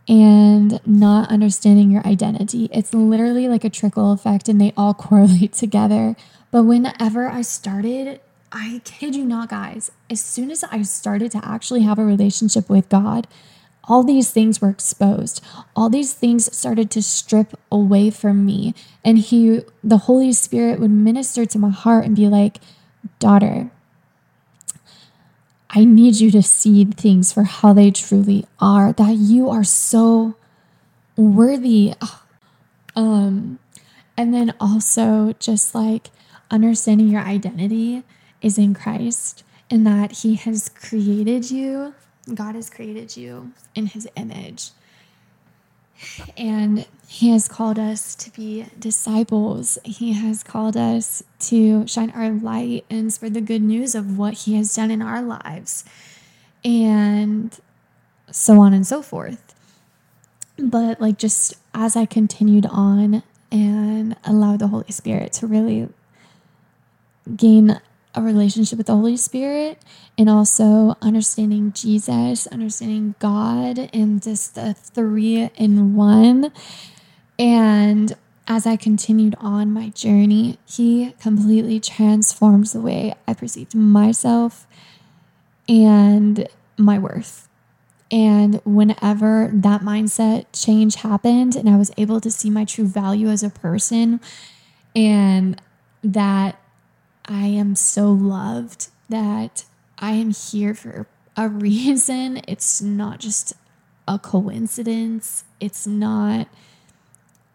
and 0.08 0.80
not 0.86 1.30
understanding 1.30 1.92
your 1.92 2.06
identity. 2.06 2.70
It's 2.72 2.94
literally 2.94 3.48
like 3.48 3.64
a 3.64 3.70
trickle 3.70 4.12
effect 4.12 4.50
and 4.50 4.60
they 4.60 4.74
all 4.76 4.94
correlate 4.94 5.54
together. 5.54 6.16
But 6.52 6.64
whenever 6.64 7.28
I 7.28 7.42
started, 7.42 8.20
I 8.52 8.82
kid 8.84 9.16
you 9.16 9.26
not, 9.26 9.50
guys, 9.50 9.92
as 10.10 10.22
soon 10.22 10.52
as 10.52 10.64
I 10.66 10.84
started 10.84 11.32
to 11.32 11.42
actually 11.44 11.82
have 11.82 11.98
a 11.98 12.06
relationship 12.06 12.70
with 12.70 12.90
God, 12.90 13.28
all 13.86 14.04
these 14.04 14.32
things 14.32 14.62
were 14.62 14.70
exposed. 14.70 15.44
All 15.76 15.90
these 15.90 16.14
things 16.14 16.56
started 16.56 16.90
to 16.92 17.02
strip 17.02 17.58
away 17.72 18.12
from 18.12 18.46
me. 18.46 18.74
And 19.04 19.18
He, 19.18 19.62
the 19.84 19.98
Holy 19.98 20.32
Spirit, 20.32 20.80
would 20.80 20.92
minister 20.92 21.46
to 21.46 21.60
my 21.60 21.72
heart 21.72 22.06
and 22.06 22.16
be 22.16 22.28
like, 22.28 22.60
daughter, 23.20 23.72
I 25.76 25.86
need 25.86 26.20
you 26.20 26.30
to 26.32 26.44
see 26.44 26.86
things 26.86 27.34
for 27.34 27.44
how 27.44 27.74
they 27.74 27.90
truly 27.90 28.46
are, 28.60 28.94
that 28.94 29.16
you 29.18 29.50
are 29.50 29.64
so 29.64 30.36
worthy. 31.16 31.94
Um, 32.96 33.58
and 34.16 34.32
then 34.34 34.54
also 34.60 35.34
just 35.40 35.74
like 35.74 36.12
understanding 36.52 37.08
your 37.08 37.22
identity 37.22 38.04
is 38.42 38.60
in 38.60 38.76
Christ 38.76 39.44
and 39.72 39.88
that 39.88 40.20
He 40.20 40.36
has 40.36 40.70
created 40.70 41.50
you, 41.50 41.96
God 42.32 42.54
has 42.54 42.70
created 42.70 43.18
you 43.18 43.54
in 43.74 43.88
His 43.88 44.08
image. 44.16 44.70
And 46.38 46.86
He 47.08 47.30
has 47.30 47.48
called 47.48 47.78
us 47.80 48.16
to 48.16 48.32
be 48.32 48.66
disciples. 48.80 49.78
He 49.84 50.14
has 50.14 50.44
called 50.44 50.76
us 50.78 51.24
to 51.40 51.86
shine 51.88 52.10
our 52.12 52.32
light 52.32 52.86
and 52.90 53.14
spread 53.14 53.34
the 53.34 53.42
good 53.42 53.62
news 53.62 53.96
of 53.96 54.18
what 54.18 54.34
He 54.34 54.56
has 54.56 54.76
done 54.76 54.92
in 54.92 55.02
our 55.02 55.22
lives, 55.22 55.86
and 56.64 57.58
so 58.32 58.60
on 58.60 58.74
and 58.74 58.86
so 58.86 59.02
forth. 59.02 59.54
But, 60.58 61.02
like, 61.02 61.18
just 61.18 61.56
as 61.74 61.96
I 61.96 62.06
continued 62.06 62.68
on 62.68 63.24
and 63.52 64.16
allowed 64.24 64.60
the 64.60 64.68
Holy 64.68 64.92
Spirit 64.92 65.34
to 65.34 65.48
really 65.48 65.90
gain 67.36 67.80
a 68.16 68.22
relationship 68.22 68.78
with 68.78 68.88
the 68.88 68.96
Holy 68.96 69.18
Spirit 69.18 69.82
and 70.18 70.30
also 70.30 70.96
understanding 71.02 71.72
Jesus, 71.74 72.48
understanding 72.48 73.16
God, 73.20 73.90
and 73.94 74.22
just 74.22 74.56
the 74.56 74.74
three 74.74 75.50
in 75.56 75.96
one. 75.96 76.52
And 77.40 78.16
as 78.48 78.68
I 78.68 78.76
continued 78.76 79.36
on 79.40 79.72
my 79.72 79.90
journey, 79.90 80.60
He 80.66 81.16
completely 81.20 81.80
transformed 81.80 82.68
the 82.68 82.82
way 82.82 83.16
I 83.28 83.34
perceived 83.34 83.74
myself 83.74 84.68
and 85.68 86.48
my 86.78 87.00
worth. 87.00 87.48
And 88.12 88.62
whenever 88.64 89.50
that 89.52 89.82
mindset 89.82 90.46
change 90.54 90.96
happened, 90.96 91.56
and 91.56 91.68
I 91.68 91.78
was 91.78 91.92
able 91.98 92.22
to 92.22 92.30
see 92.30 92.50
my 92.52 92.64
true 92.64 92.86
value 92.86 93.30
as 93.30 93.42
a 93.42 93.50
person, 93.50 94.20
and 94.96 95.60
that 96.04 96.60
I 97.26 97.46
am 97.46 97.76
so 97.76 98.12
loved 98.12 98.90
that 99.10 99.66
I 99.98 100.12
am 100.14 100.32
here 100.32 100.74
for 100.74 101.08
a 101.38 101.48
reason. 101.50 102.42
It's 102.48 102.82
not 102.82 103.20
just 103.20 103.54
a 104.08 104.20
coincidence. 104.20 105.46
It's 105.60 105.88
not, 105.88 106.48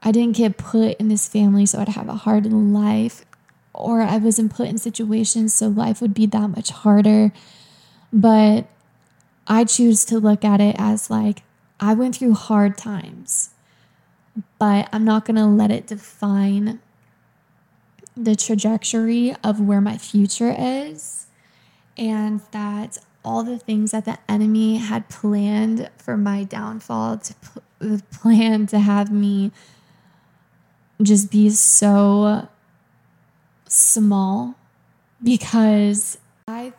I 0.02 0.12
didn't 0.12 0.36
get 0.36 0.56
put 0.56 0.96
in 0.98 1.08
this 1.08 1.28
family 1.28 1.66
so 1.66 1.80
I'd 1.80 1.88
have 1.90 2.08
a 2.08 2.14
hard 2.14 2.46
life, 2.46 3.24
or 3.74 4.00
I 4.00 4.16
wasn't 4.16 4.54
put 4.54 4.68
in 4.68 4.78
situations 4.78 5.54
so 5.54 5.68
life 5.68 6.00
would 6.00 6.14
be 6.14 6.26
that 6.26 6.48
much 6.48 6.70
harder. 6.70 7.32
But 8.12 8.66
I 9.46 9.64
choose 9.64 10.04
to 10.06 10.18
look 10.18 10.44
at 10.44 10.60
it 10.60 10.76
as 10.78 11.10
like, 11.10 11.42
I 11.78 11.94
went 11.94 12.16
through 12.16 12.34
hard 12.34 12.76
times, 12.76 13.50
but 14.58 14.88
I'm 14.92 15.04
not 15.04 15.24
going 15.24 15.36
to 15.36 15.46
let 15.46 15.70
it 15.70 15.86
define 15.86 16.80
the 18.20 18.34
trajectory 18.34 19.34
of 19.44 19.60
where 19.60 19.80
my 19.80 19.96
future 19.96 20.54
is, 20.58 21.26
and 21.96 22.40
that 22.50 22.98
all 23.24 23.44
the 23.44 23.58
things 23.58 23.92
that 23.92 24.04
the 24.04 24.18
enemy 24.28 24.76
had 24.76 25.08
planned 25.08 25.90
for 25.98 26.16
my 26.16 26.44
downfall 26.44 27.18
to 27.18 27.34
p- 27.80 27.98
plan 28.10 28.66
to 28.66 28.78
have 28.78 29.10
me 29.12 29.52
just 31.00 31.30
be 31.30 31.50
so 31.50 32.48
small 33.68 34.54
because 35.22 36.18
I 36.48 36.72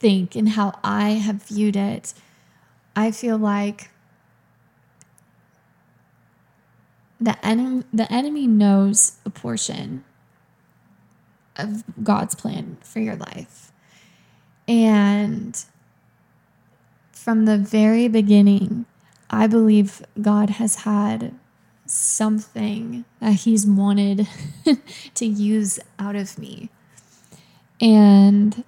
think 0.00 0.34
and 0.34 0.50
how 0.50 0.78
I 0.82 1.10
have 1.10 1.44
viewed 1.44 1.76
it, 1.76 2.14
I 2.96 3.10
feel 3.10 3.38
like 3.38 3.90
the 7.20 7.44
enemy 7.46 7.84
the 7.92 8.12
enemy 8.12 8.48
knows 8.48 9.18
a 9.24 9.30
portion 9.30 10.04
of 11.56 11.84
God's 12.02 12.34
plan 12.34 12.78
for 12.80 13.00
your 13.00 13.16
life. 13.16 13.72
And 14.66 15.62
from 17.12 17.44
the 17.44 17.58
very 17.58 18.08
beginning, 18.08 18.86
I 19.30 19.46
believe 19.46 20.02
God 20.20 20.50
has 20.50 20.76
had 20.76 21.34
something 21.86 23.04
that 23.20 23.32
He's 23.32 23.66
wanted 23.66 24.28
to 25.14 25.26
use 25.26 25.78
out 25.98 26.16
of 26.16 26.38
me. 26.38 26.70
And 27.80 28.64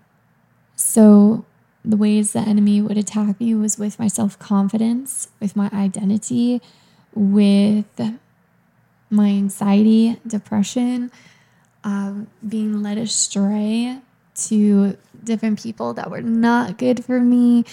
so, 0.77 1.45
the 1.85 1.97
ways 1.97 2.33
the 2.33 2.41
enemy 2.41 2.81
would 2.81 2.97
attack 2.97 3.39
me 3.39 3.55
was 3.55 3.79
with 3.79 3.99
my 3.99 4.09
self 4.09 4.39
confidence, 4.39 5.29
with 5.41 5.55
my 5.55 5.71
identity, 5.73 6.61
with 7.15 8.01
my 9.11 9.29
anxiety, 9.29 10.19
depression, 10.27 11.13
um, 11.85 12.29
being 12.47 12.83
led 12.83 12.99
astray 12.99 13.99
to 14.35 14.97
different 15.23 15.63
people 15.63 15.95
that 15.95 16.11
were 16.11 16.23
not 16.23 16.79
good 16.79 17.05
for 17.05 17.21
me 17.21 17.65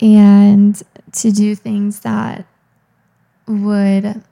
and 0.00 0.80
to 1.12 1.32
do 1.32 1.54
things 1.54 2.00
that 2.00 2.46
would 3.46 4.22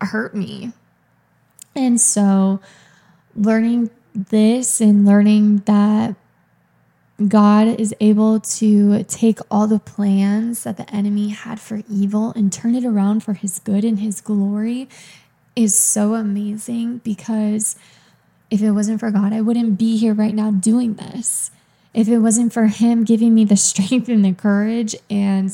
hurt 0.00 0.34
me. 0.34 0.72
And 1.74 2.00
so, 2.00 2.60
learning 3.34 3.90
this 4.14 4.80
and 4.80 5.06
learning 5.06 5.58
that 5.66 6.16
God 7.28 7.68
is 7.80 7.94
able 8.00 8.40
to 8.40 9.04
take 9.04 9.38
all 9.50 9.66
the 9.66 9.78
plans 9.78 10.64
that 10.64 10.76
the 10.76 10.90
enemy 10.94 11.28
had 11.28 11.60
for 11.60 11.82
evil 11.88 12.32
and 12.34 12.52
turn 12.52 12.74
it 12.74 12.84
around 12.84 13.22
for 13.22 13.34
his 13.34 13.58
good 13.60 13.84
and 13.84 14.00
his 14.00 14.20
glory 14.20 14.88
is 15.54 15.76
so 15.76 16.14
amazing 16.14 16.98
because 16.98 17.76
if 18.50 18.62
it 18.62 18.72
wasn't 18.72 19.00
for 19.00 19.10
God, 19.10 19.32
I 19.32 19.40
wouldn't 19.40 19.78
be 19.78 19.96
here 19.96 20.14
right 20.14 20.34
now 20.34 20.50
doing 20.50 20.94
this. 20.94 21.50
If 21.94 22.08
it 22.08 22.18
wasn't 22.18 22.52
for 22.52 22.66
Him 22.66 23.04
giving 23.04 23.34
me 23.34 23.44
the 23.44 23.56
strength 23.68 24.08
and 24.08 24.24
the 24.24 24.32
courage 24.32 24.94
and 25.10 25.52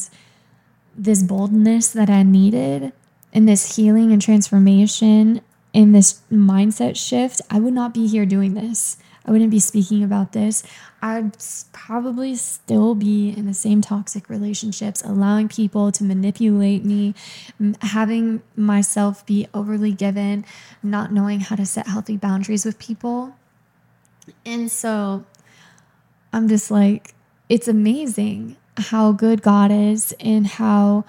this 0.96 1.22
boldness 1.22 1.88
that 1.92 2.10
I 2.10 2.22
needed 2.22 2.92
and 3.32 3.48
this 3.48 3.76
healing 3.76 4.12
and 4.12 4.20
transformation 4.20 5.40
in 5.72 5.92
this 5.92 6.20
mindset 6.32 6.96
shift, 6.96 7.40
I 7.50 7.60
would 7.60 7.74
not 7.74 7.94
be 7.94 8.06
here 8.06 8.26
doing 8.26 8.54
this. 8.54 8.96
I 9.28 9.30
wouldn't 9.30 9.50
be 9.50 9.60
speaking 9.60 10.02
about 10.02 10.32
this. 10.32 10.62
I'd 11.02 11.36
probably 11.72 12.34
still 12.34 12.94
be 12.94 13.28
in 13.28 13.44
the 13.44 13.52
same 13.52 13.82
toxic 13.82 14.30
relationships, 14.30 15.02
allowing 15.04 15.48
people 15.48 15.92
to 15.92 16.02
manipulate 16.02 16.82
me, 16.82 17.14
having 17.82 18.42
myself 18.56 19.26
be 19.26 19.46
overly 19.52 19.92
given, 19.92 20.46
not 20.82 21.12
knowing 21.12 21.40
how 21.40 21.56
to 21.56 21.66
set 21.66 21.88
healthy 21.88 22.16
boundaries 22.16 22.64
with 22.64 22.78
people. 22.78 23.36
And 24.46 24.70
so 24.70 25.26
I'm 26.32 26.48
just 26.48 26.70
like, 26.70 27.12
it's 27.50 27.68
amazing 27.68 28.56
how 28.78 29.12
good 29.12 29.42
God 29.42 29.70
is 29.70 30.14
and 30.20 30.46
how 30.46 31.04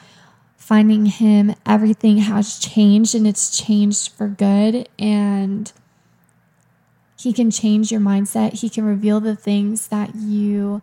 finding 0.57 1.05
Him, 1.05 1.55
everything 1.65 2.17
has 2.17 2.59
changed 2.59 3.15
and 3.15 3.25
it's 3.25 3.57
changed 3.57 4.11
for 4.11 4.27
good. 4.27 4.89
And 4.99 5.71
He 7.19 7.33
can 7.33 7.51
change 7.51 7.91
your 7.91 7.99
mindset, 7.99 8.53
He 8.53 8.69
can 8.69 8.85
reveal 8.85 9.19
the 9.19 9.35
things 9.35 9.87
that 9.87 10.15
you 10.15 10.81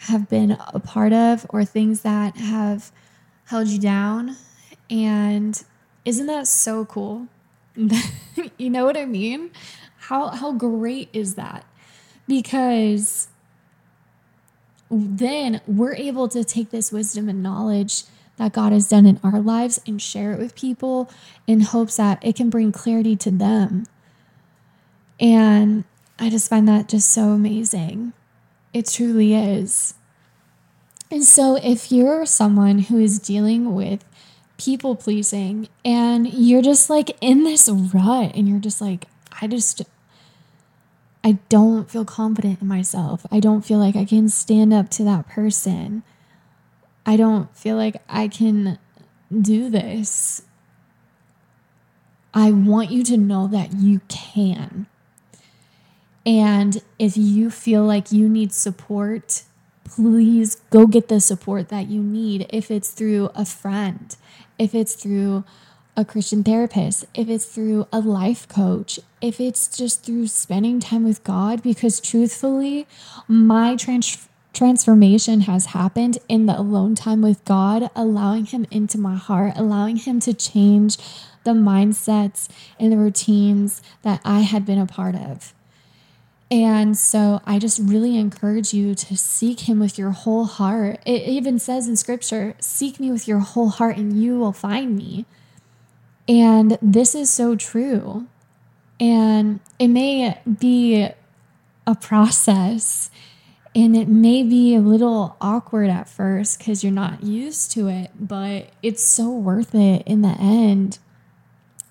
have 0.00 0.28
been 0.28 0.56
a 0.72 0.80
part 0.80 1.12
of 1.12 1.46
or 1.50 1.64
things 1.64 2.02
that 2.02 2.36
have 2.36 2.90
held 3.46 3.68
you 3.68 3.78
down. 3.78 4.36
And 4.90 5.62
isn't 6.04 6.26
that 6.26 6.48
so 6.48 6.84
cool? 6.84 7.28
you 8.58 8.70
know 8.70 8.84
what 8.84 8.96
I 8.96 9.04
mean? 9.04 9.50
How 9.98 10.28
how 10.28 10.52
great 10.52 11.08
is 11.12 11.36
that? 11.36 11.64
Because 12.26 13.28
then 14.90 15.60
we're 15.66 15.94
able 15.94 16.28
to 16.28 16.42
take 16.42 16.70
this 16.70 16.90
wisdom 16.90 17.28
and 17.28 17.42
knowledge 17.42 18.04
that 18.38 18.52
God 18.52 18.72
has 18.72 18.88
done 18.88 19.06
in 19.06 19.20
our 19.22 19.40
lives 19.40 19.80
and 19.86 20.00
share 20.00 20.32
it 20.32 20.38
with 20.38 20.54
people 20.54 21.10
in 21.46 21.60
hopes 21.60 21.96
that 21.96 22.24
it 22.24 22.34
can 22.36 22.50
bring 22.50 22.72
clarity 22.72 23.14
to 23.16 23.30
them. 23.30 23.84
And 25.20 25.84
I 26.18 26.30
just 26.30 26.48
find 26.48 26.68
that 26.68 26.88
just 26.88 27.10
so 27.10 27.30
amazing. 27.30 28.12
It 28.72 28.86
truly 28.86 29.34
is. 29.34 29.94
And 31.10 31.24
so, 31.24 31.56
if 31.56 31.90
you're 31.90 32.26
someone 32.26 32.80
who 32.80 32.98
is 32.98 33.18
dealing 33.18 33.74
with 33.74 34.04
people 34.58 34.96
pleasing 34.96 35.68
and 35.84 36.32
you're 36.32 36.62
just 36.62 36.90
like 36.90 37.16
in 37.20 37.44
this 37.44 37.68
rut 37.68 38.32
and 38.34 38.48
you're 38.48 38.58
just 38.58 38.80
like, 38.80 39.06
I 39.40 39.46
just, 39.46 39.82
I 41.24 41.38
don't 41.48 41.90
feel 41.90 42.04
confident 42.04 42.60
in 42.60 42.68
myself. 42.68 43.24
I 43.30 43.40
don't 43.40 43.64
feel 43.64 43.78
like 43.78 43.96
I 43.96 44.04
can 44.04 44.28
stand 44.28 44.74
up 44.74 44.90
to 44.90 45.04
that 45.04 45.28
person. 45.28 46.02
I 47.06 47.16
don't 47.16 47.56
feel 47.56 47.76
like 47.76 48.02
I 48.08 48.28
can 48.28 48.78
do 49.32 49.70
this. 49.70 50.42
I 52.34 52.50
want 52.50 52.90
you 52.90 53.02
to 53.04 53.16
know 53.16 53.46
that 53.46 53.72
you 53.72 54.02
can. 54.08 54.86
And 56.26 56.82
if 56.98 57.16
you 57.16 57.50
feel 57.50 57.84
like 57.84 58.12
you 58.12 58.28
need 58.28 58.52
support, 58.52 59.42
please 59.84 60.56
go 60.70 60.86
get 60.86 61.08
the 61.08 61.20
support 61.20 61.68
that 61.68 61.88
you 61.88 62.02
need. 62.02 62.46
If 62.50 62.70
it's 62.70 62.90
through 62.90 63.30
a 63.34 63.44
friend, 63.44 64.14
if 64.58 64.74
it's 64.74 64.94
through 64.94 65.44
a 65.96 66.04
Christian 66.04 66.44
therapist, 66.44 67.06
if 67.14 67.28
it's 67.28 67.46
through 67.46 67.88
a 67.92 67.98
life 67.98 68.46
coach, 68.46 69.00
if 69.20 69.40
it's 69.40 69.76
just 69.76 70.04
through 70.04 70.28
spending 70.28 70.78
time 70.78 71.02
with 71.02 71.24
God, 71.24 71.62
because 71.62 72.00
truthfully, 72.00 72.86
my 73.26 73.74
trans- 73.74 74.28
transformation 74.52 75.42
has 75.42 75.66
happened 75.66 76.18
in 76.28 76.46
the 76.46 76.58
alone 76.58 76.94
time 76.94 77.20
with 77.20 77.44
God, 77.44 77.90
allowing 77.96 78.46
Him 78.46 78.66
into 78.70 78.98
my 78.98 79.16
heart, 79.16 79.54
allowing 79.56 79.96
Him 79.96 80.20
to 80.20 80.32
change 80.32 80.98
the 81.42 81.52
mindsets 81.52 82.48
and 82.78 82.92
the 82.92 82.96
routines 82.96 83.82
that 84.02 84.20
I 84.24 84.40
had 84.40 84.64
been 84.64 84.78
a 84.78 84.86
part 84.86 85.16
of. 85.16 85.52
And 86.50 86.96
so 86.96 87.42
I 87.44 87.58
just 87.58 87.78
really 87.78 88.16
encourage 88.16 88.72
you 88.72 88.94
to 88.94 89.16
seek 89.16 89.60
him 89.60 89.78
with 89.78 89.98
your 89.98 90.10
whole 90.10 90.44
heart. 90.44 91.00
It 91.04 91.22
even 91.28 91.58
says 91.58 91.86
in 91.86 91.96
scripture, 91.96 92.54
seek 92.58 92.98
me 92.98 93.10
with 93.10 93.28
your 93.28 93.40
whole 93.40 93.68
heart 93.68 93.98
and 93.98 94.22
you 94.22 94.38
will 94.38 94.52
find 94.52 94.96
me. 94.96 95.26
And 96.26 96.78
this 96.80 97.14
is 97.14 97.30
so 97.30 97.54
true. 97.54 98.26
And 98.98 99.60
it 99.78 99.88
may 99.88 100.40
be 100.58 101.08
a 101.86 101.94
process 101.94 103.10
and 103.74 103.96
it 103.96 104.08
may 104.08 104.42
be 104.42 104.74
a 104.74 104.80
little 104.80 105.36
awkward 105.40 105.90
at 105.90 106.08
first 106.08 106.58
because 106.58 106.82
you're 106.82 106.92
not 106.92 107.22
used 107.22 107.70
to 107.72 107.88
it, 107.88 108.10
but 108.18 108.70
it's 108.82 109.04
so 109.04 109.30
worth 109.30 109.74
it 109.74 110.02
in 110.06 110.22
the 110.22 110.36
end. 110.40 110.98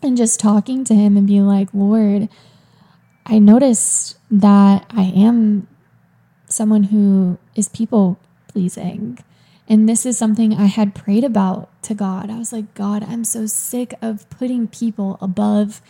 And 0.01 0.17
just 0.17 0.39
talking 0.39 0.83
to 0.85 0.95
him 0.95 1.15
and 1.15 1.25
being 1.25 1.47
like, 1.47 1.69
Lord, 1.73 2.29
I 3.27 3.39
noticed 3.39 4.17
that 4.31 4.85
I 4.89 5.03
am 5.03 5.67
someone 6.47 6.83
who 6.83 7.37
is 7.55 7.67
people 7.67 8.17
pleasing. 8.47 9.19
And 9.67 9.87
this 9.87 10.05
is 10.05 10.17
something 10.17 10.53
I 10.53 10.67
had 10.67 10.95
prayed 10.95 11.25
about 11.25 11.69
to 11.83 11.93
God. 11.93 12.29
I 12.29 12.37
was 12.37 12.53
like, 12.53 12.73
God, 12.73 13.03
I'm 13.03 13.25
so 13.25 13.45
sick 13.45 13.93
of 14.01 14.29
putting 14.29 14.67
people 14.69 15.17
above 15.19 15.81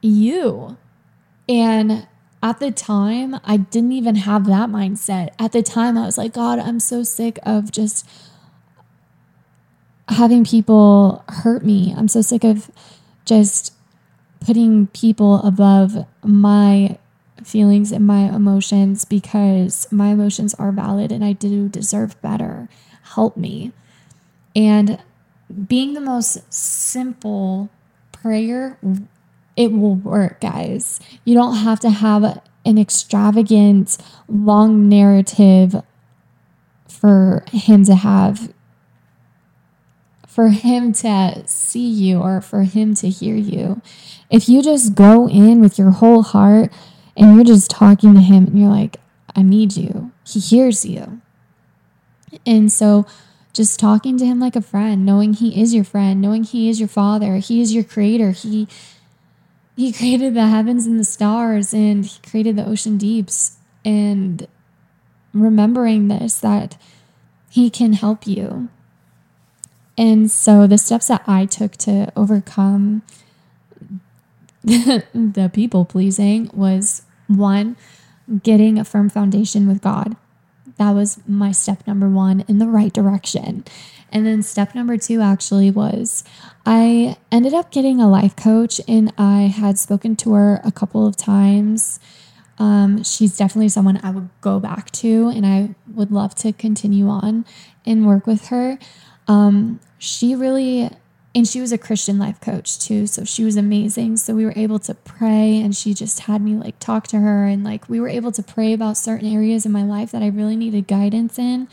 you. 0.00 0.76
And 1.48 2.06
at 2.40 2.60
the 2.60 2.70
time, 2.70 3.40
I 3.44 3.56
didn't 3.56 3.92
even 3.92 4.14
have 4.14 4.46
that 4.46 4.68
mindset. 4.68 5.30
At 5.40 5.50
the 5.50 5.62
time, 5.62 5.98
I 5.98 6.06
was 6.06 6.18
like, 6.18 6.34
God, 6.34 6.60
I'm 6.60 6.78
so 6.78 7.02
sick 7.02 7.40
of 7.42 7.72
just 7.72 8.08
having 10.08 10.44
people 10.44 11.24
hurt 11.28 11.64
me. 11.64 11.92
I'm 11.96 12.08
so 12.08 12.22
sick 12.22 12.44
of 12.44 12.70
just 13.24 13.72
putting 14.44 14.88
people 14.88 15.40
above 15.42 16.06
my 16.22 16.98
feelings 17.44 17.92
and 17.92 18.06
my 18.06 18.34
emotions 18.34 19.04
because 19.04 19.90
my 19.90 20.08
emotions 20.08 20.54
are 20.54 20.72
valid 20.72 21.12
and 21.12 21.24
I 21.24 21.32
do 21.32 21.68
deserve 21.68 22.20
better. 22.22 22.68
Help 23.14 23.36
me. 23.36 23.72
And 24.54 25.00
being 25.66 25.94
the 25.94 26.00
most 26.00 26.52
simple 26.52 27.70
prayer, 28.10 28.78
it 29.56 29.72
will 29.72 29.96
work, 29.96 30.40
guys. 30.40 31.00
You 31.24 31.34
don't 31.34 31.56
have 31.56 31.80
to 31.80 31.90
have 31.90 32.40
an 32.64 32.78
extravagant, 32.78 33.98
long 34.28 34.88
narrative 34.88 35.82
for 36.88 37.44
him 37.50 37.84
to 37.84 37.94
have, 37.94 38.52
for 40.32 40.48
him 40.48 40.92
to 40.92 41.42
see 41.46 41.86
you 41.86 42.20
or 42.20 42.40
for 42.40 42.62
him 42.62 42.94
to 42.94 43.08
hear 43.08 43.36
you. 43.36 43.82
If 44.30 44.48
you 44.48 44.62
just 44.62 44.94
go 44.94 45.28
in 45.28 45.60
with 45.60 45.78
your 45.78 45.90
whole 45.90 46.22
heart, 46.22 46.72
and 47.16 47.34
you're 47.34 47.44
just 47.44 47.70
talking 47.70 48.14
to 48.14 48.20
him 48.20 48.46
and 48.46 48.58
you're 48.58 48.70
like, 48.70 48.96
I 49.34 49.42
need 49.42 49.76
you. 49.76 50.12
He 50.26 50.40
hears 50.40 50.84
you. 50.84 51.20
And 52.46 52.72
so 52.72 53.06
just 53.52 53.78
talking 53.78 54.16
to 54.18 54.24
him 54.24 54.40
like 54.40 54.56
a 54.56 54.62
friend, 54.62 55.04
knowing 55.04 55.34
he 55.34 55.60
is 55.60 55.74
your 55.74 55.84
friend, 55.84 56.20
knowing 56.20 56.44
he 56.44 56.70
is 56.70 56.80
your 56.80 56.88
father, 56.88 57.36
he 57.36 57.60
is 57.60 57.74
your 57.74 57.84
creator. 57.84 58.30
He 58.30 58.68
he 59.76 59.92
created 59.92 60.34
the 60.34 60.48
heavens 60.48 60.86
and 60.86 61.00
the 61.00 61.04
stars 61.04 61.72
and 61.72 62.04
he 62.04 62.18
created 62.28 62.56
the 62.56 62.66
ocean 62.66 62.98
deeps 62.98 63.56
and 63.84 64.46
remembering 65.32 66.08
this 66.08 66.40
that 66.40 66.76
he 67.50 67.70
can 67.70 67.94
help 67.94 68.26
you. 68.26 68.68
And 69.96 70.30
so 70.30 70.66
the 70.66 70.78
steps 70.78 71.08
that 71.08 71.22
I 71.26 71.46
took 71.46 71.72
to 71.78 72.12
overcome 72.16 73.02
the 74.64 75.50
people 75.52 75.84
pleasing 75.84 76.48
was 76.54 77.02
one, 77.26 77.76
getting 78.42 78.78
a 78.78 78.84
firm 78.84 79.10
foundation 79.10 79.66
with 79.66 79.82
God. 79.82 80.16
That 80.78 80.92
was 80.92 81.20
my 81.26 81.52
step 81.52 81.86
number 81.86 82.08
one 82.08 82.44
in 82.48 82.58
the 82.58 82.68
right 82.68 82.92
direction. 82.92 83.64
And 84.12 84.26
then 84.26 84.42
step 84.42 84.74
number 84.74 84.96
two 84.96 85.20
actually 85.20 85.70
was 85.70 86.22
I 86.66 87.16
ended 87.32 87.54
up 87.54 87.70
getting 87.70 88.00
a 88.00 88.08
life 88.08 88.36
coach 88.36 88.80
and 88.86 89.12
I 89.18 89.42
had 89.42 89.78
spoken 89.78 90.16
to 90.16 90.34
her 90.34 90.60
a 90.64 90.70
couple 90.70 91.06
of 91.06 91.16
times. 91.16 91.98
Um, 92.58 93.02
she's 93.02 93.36
definitely 93.36 93.70
someone 93.70 93.98
I 94.02 94.10
would 94.10 94.28
go 94.42 94.60
back 94.60 94.90
to 94.92 95.28
and 95.28 95.46
I 95.46 95.74
would 95.92 96.12
love 96.12 96.34
to 96.36 96.52
continue 96.52 97.08
on 97.08 97.46
and 97.84 98.06
work 98.06 98.26
with 98.26 98.48
her. 98.48 98.78
Um, 99.28 99.80
she 99.98 100.34
really 100.34 100.90
and 101.34 101.48
she 101.48 101.60
was 101.60 101.72
a 101.72 101.78
Christian 101.78 102.18
life 102.18 102.40
coach 102.40 102.78
too. 102.78 103.06
So 103.06 103.24
she 103.24 103.44
was 103.44 103.56
amazing. 103.56 104.18
So 104.18 104.34
we 104.34 104.44
were 104.44 104.52
able 104.54 104.78
to 104.80 104.94
pray 104.94 105.60
and 105.60 105.74
she 105.74 105.94
just 105.94 106.20
had 106.20 106.42
me 106.42 106.56
like 106.56 106.78
talk 106.78 107.06
to 107.08 107.20
her 107.20 107.46
and 107.46 107.64
like 107.64 107.88
we 107.88 108.00
were 108.00 108.08
able 108.08 108.32
to 108.32 108.42
pray 108.42 108.72
about 108.72 108.98
certain 108.98 109.32
areas 109.32 109.64
in 109.64 109.72
my 109.72 109.82
life 109.82 110.10
that 110.12 110.22
I 110.22 110.26
really 110.26 110.56
needed 110.56 110.86
guidance 110.86 111.38
in. 111.38 111.68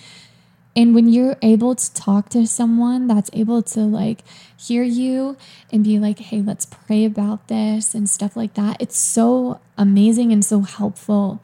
And 0.76 0.96
when 0.96 1.10
you're 1.10 1.36
able 1.42 1.76
to 1.76 1.94
talk 1.94 2.30
to 2.30 2.48
someone 2.48 3.08
that's 3.08 3.30
able 3.34 3.62
to 3.64 3.82
like 3.82 4.24
hear 4.56 4.84
you 4.84 5.36
and 5.74 5.84
be 5.84 6.00
like, 6.00 6.20
hey, 6.20 6.42
let's 6.42 6.66
pray 6.66 7.04
about 7.04 7.50
this 7.50 7.94
and 7.94 8.10
stuff 8.10 8.38
like 8.38 8.54
that, 8.54 8.78
it's 8.80 8.98
so 8.98 9.60
amazing 9.78 10.32
and 10.32 10.46
so 10.46 10.62
helpful. 10.62 11.42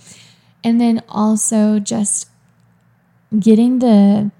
And 0.63 0.79
then 0.79 1.03
also 1.09 1.79
just 1.79 2.29
getting 3.37 3.79
the 3.79 4.31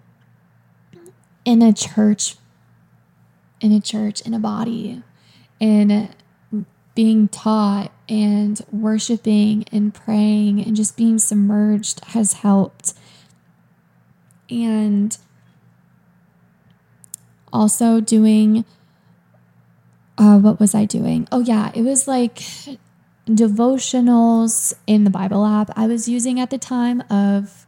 in 1.46 1.62
a 1.62 1.72
church 1.72 2.36
in 3.62 3.72
a 3.72 3.80
church, 3.80 4.22
in 4.22 4.34
a 4.34 4.40
body, 4.40 5.02
and 5.60 6.10
being 6.94 7.28
taught 7.28 7.92
and 8.08 8.62
worshiping 8.72 9.66
and 9.72 9.94
praying 9.94 10.64
and 10.64 10.76
just 10.76 10.96
being 10.96 11.18
submerged 11.18 12.04
has 12.06 12.34
helped. 12.34 12.94
And 14.50 15.18
also 17.52 18.00
doing 18.00 18.66
uh, 20.18 20.38
what 20.40 20.60
was 20.62 20.74
I 20.74 20.86
doing? 20.86 21.28
Oh, 21.32 21.42
yeah, 21.42 21.72
it 21.76 21.82
was 21.82 22.08
like 22.08 22.36
devotionals 23.28 24.74
in 24.88 25.04
the 25.04 25.10
Bible 25.10 25.46
app 25.46 25.72
I 25.76 25.88
was 25.88 26.08
using 26.08 26.40
at 26.40 26.52
the 26.52 26.58
time 26.58 27.02
of 27.10 27.66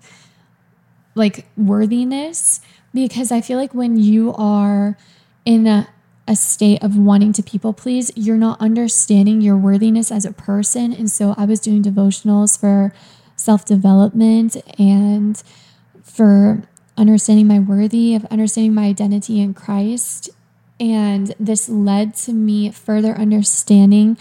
like 1.15 1.47
worthiness 1.57 2.61
because 2.97 3.31
I 3.31 3.41
feel 3.41 3.59
like 3.59 3.75
when 3.75 3.95
you 3.95 4.33
are 4.33 4.97
in 5.45 5.67
a, 5.67 5.87
a 6.27 6.35
state 6.35 6.81
of 6.81 6.97
wanting 6.97 7.31
to 7.33 7.43
people 7.43 7.71
please, 7.71 8.11
you're 8.15 8.37
not 8.37 8.59
understanding 8.59 9.39
your 9.39 9.55
worthiness 9.55 10.11
as 10.11 10.25
a 10.25 10.33
person. 10.33 10.93
And 10.93 11.07
so 11.07 11.35
I 11.37 11.45
was 11.45 11.59
doing 11.59 11.83
devotionals 11.83 12.59
for 12.59 12.91
self 13.35 13.65
development 13.65 14.57
and 14.79 15.43
for 16.01 16.63
understanding 16.97 17.45
my 17.45 17.59
worthy, 17.59 18.15
of 18.15 18.25
understanding 18.31 18.73
my 18.73 18.85
identity 18.85 19.41
in 19.41 19.53
Christ. 19.53 20.31
And 20.79 21.35
this 21.39 21.69
led 21.69 22.15
to 22.15 22.33
me 22.33 22.71
further 22.71 23.13
understanding 23.13 24.17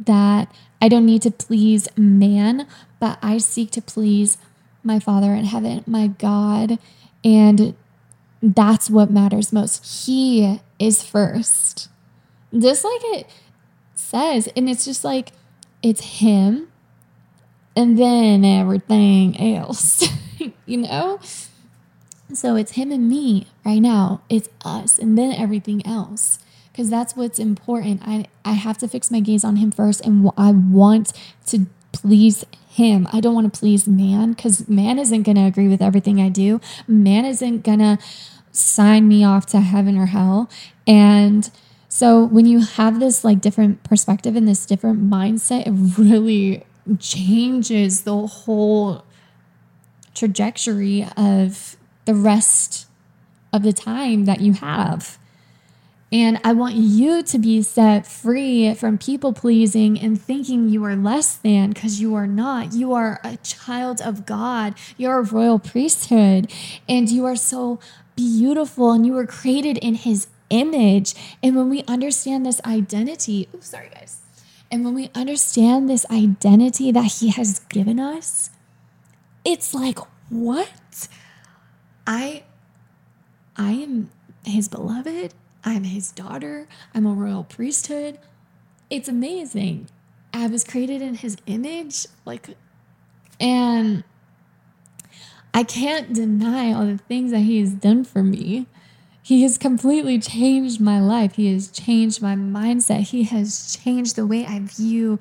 that 0.00 0.50
I 0.80 0.88
don't 0.88 1.04
need 1.04 1.20
to 1.22 1.30
please 1.30 1.88
man, 1.94 2.66
but 2.98 3.18
I 3.20 3.36
seek 3.36 3.70
to 3.72 3.82
please 3.82 4.38
my 4.82 4.98
Father 4.98 5.34
in 5.34 5.44
heaven, 5.44 5.84
my 5.86 6.06
God. 6.06 6.78
And 7.22 7.74
that's 8.52 8.90
what 8.90 9.10
matters 9.10 9.52
most. 9.52 10.04
He 10.06 10.60
is 10.78 11.02
first. 11.02 11.88
Just 12.56 12.84
like 12.84 13.00
it 13.04 13.30
says. 13.94 14.48
And 14.56 14.68
it's 14.68 14.84
just 14.84 15.04
like, 15.04 15.32
it's 15.82 16.18
Him 16.20 16.68
and 17.74 17.98
then 17.98 18.44
everything 18.44 19.40
else, 19.40 20.06
you 20.66 20.78
know? 20.78 21.20
So 22.32 22.56
it's 22.56 22.72
Him 22.72 22.92
and 22.92 23.08
me 23.08 23.46
right 23.64 23.80
now. 23.80 24.20
It's 24.28 24.48
us 24.64 24.98
and 24.98 25.16
then 25.16 25.32
everything 25.32 25.84
else. 25.86 26.38
Because 26.70 26.90
that's 26.90 27.14
what's 27.14 27.38
important. 27.38 28.02
I, 28.04 28.26
I 28.44 28.52
have 28.52 28.78
to 28.78 28.88
fix 28.88 29.10
my 29.10 29.20
gaze 29.20 29.44
on 29.44 29.56
Him 29.56 29.70
first. 29.70 30.04
And 30.04 30.28
I 30.36 30.50
want 30.50 31.12
to 31.46 31.66
please 31.92 32.44
him. 32.74 33.06
I 33.12 33.20
don't 33.20 33.34
want 33.34 33.52
to 33.52 33.56
please 33.56 33.86
man 33.86 34.32
because 34.32 34.68
man 34.68 34.98
isn't 34.98 35.22
going 35.22 35.36
to 35.36 35.44
agree 35.44 35.68
with 35.68 35.80
everything 35.80 36.20
I 36.20 36.28
do. 36.28 36.60
Man 36.88 37.24
isn't 37.24 37.62
going 37.62 37.78
to 37.78 37.98
sign 38.50 39.06
me 39.06 39.22
off 39.22 39.46
to 39.46 39.60
heaven 39.60 39.96
or 39.96 40.06
hell. 40.06 40.50
And 40.84 41.48
so 41.88 42.24
when 42.24 42.46
you 42.46 42.60
have 42.60 42.98
this 42.98 43.22
like 43.22 43.40
different 43.40 43.84
perspective 43.84 44.34
and 44.34 44.48
this 44.48 44.66
different 44.66 45.08
mindset, 45.08 45.68
it 45.68 45.98
really 45.98 46.64
changes 46.98 48.02
the 48.02 48.26
whole 48.26 49.04
trajectory 50.12 51.06
of 51.16 51.76
the 52.06 52.14
rest 52.14 52.88
of 53.52 53.62
the 53.62 53.72
time 53.72 54.24
that 54.24 54.40
you 54.40 54.54
have. 54.54 55.16
And 56.14 56.40
I 56.44 56.52
want 56.52 56.76
you 56.76 57.24
to 57.24 57.38
be 57.40 57.60
set 57.62 58.06
free 58.06 58.72
from 58.74 58.98
people 58.98 59.32
pleasing 59.32 59.98
and 59.98 60.20
thinking 60.20 60.68
you 60.68 60.84
are 60.84 60.94
less 60.94 61.34
than 61.34 61.70
because 61.70 62.00
you 62.00 62.14
are 62.14 62.28
not. 62.28 62.72
You 62.72 62.92
are 62.92 63.20
a 63.24 63.36
child 63.38 64.00
of 64.00 64.24
God, 64.24 64.76
you're 64.96 65.18
a 65.18 65.22
royal 65.24 65.58
priesthood, 65.58 66.52
and 66.88 67.10
you 67.10 67.24
are 67.24 67.34
so 67.34 67.80
beautiful 68.14 68.92
and 68.92 69.04
you 69.04 69.12
were 69.12 69.26
created 69.26 69.76
in 69.78 69.96
his 69.96 70.28
image. 70.50 71.16
And 71.42 71.56
when 71.56 71.68
we 71.68 71.82
understand 71.88 72.46
this 72.46 72.60
identity, 72.64 73.48
oops, 73.52 73.70
sorry 73.70 73.90
guys. 73.92 74.20
And 74.70 74.84
when 74.84 74.94
we 74.94 75.10
understand 75.16 75.90
this 75.90 76.06
identity 76.12 76.92
that 76.92 77.14
he 77.18 77.30
has 77.30 77.58
given 77.58 77.98
us, 77.98 78.50
it's 79.44 79.74
like, 79.74 79.98
what? 80.28 81.08
I 82.06 82.44
I 83.56 83.72
am 83.72 84.10
his 84.44 84.68
beloved. 84.68 85.34
I'm 85.64 85.84
his 85.84 86.12
daughter. 86.12 86.68
I'm 86.94 87.06
a 87.06 87.12
royal 87.12 87.44
priesthood. 87.44 88.18
It's 88.90 89.08
amazing. 89.08 89.88
I 90.32 90.46
was 90.46 90.64
created 90.64 91.00
in 91.00 91.14
his 91.14 91.36
image, 91.46 92.06
like 92.24 92.56
and 93.40 94.04
I 95.52 95.62
can't 95.62 96.12
deny 96.12 96.72
all 96.72 96.84
the 96.84 96.98
things 96.98 97.30
that 97.30 97.40
He 97.40 97.60
has 97.60 97.70
done 97.70 98.02
for 98.02 98.24
me. 98.24 98.66
He 99.22 99.42
has 99.42 99.56
completely 99.56 100.18
changed 100.18 100.80
my 100.80 101.00
life. 101.00 101.36
He 101.36 101.50
has 101.52 101.68
changed 101.68 102.20
my 102.20 102.34
mindset. 102.34 103.08
He 103.08 103.22
has 103.22 103.74
changed 103.74 104.16
the 104.16 104.26
way 104.26 104.44
I 104.44 104.58
view 104.58 105.18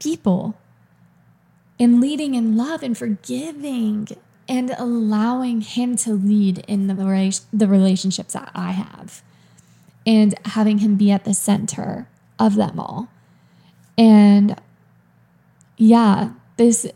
people 0.00 0.56
in 1.78 2.00
leading 2.00 2.34
in 2.34 2.56
love 2.56 2.82
and 2.82 2.96
forgiving 2.96 4.08
and 4.48 4.74
allowing 4.78 5.60
Him 5.60 5.96
to 5.98 6.14
lead 6.14 6.64
in 6.66 6.86
the, 6.86 7.40
the 7.52 7.68
relationships 7.68 8.32
that 8.32 8.50
I 8.54 8.72
have 8.72 9.22
and 10.06 10.34
having 10.46 10.78
Him 10.78 10.96
be 10.96 11.10
at 11.10 11.24
the 11.24 11.34
center 11.34 12.08
of 12.38 12.54
them 12.54 12.78
all. 12.78 13.08
And 13.98 14.56
yeah, 15.76 16.30
this 16.56 16.86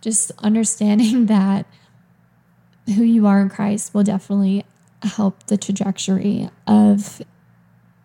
just 0.00 0.30
understanding 0.38 1.26
that 1.26 1.66
who 2.86 3.02
you 3.02 3.26
are 3.26 3.40
in 3.40 3.48
Christ 3.48 3.94
will 3.94 4.04
definitely 4.04 4.64
help 5.02 5.46
the 5.46 5.56
trajectory 5.56 6.50
of 6.66 7.22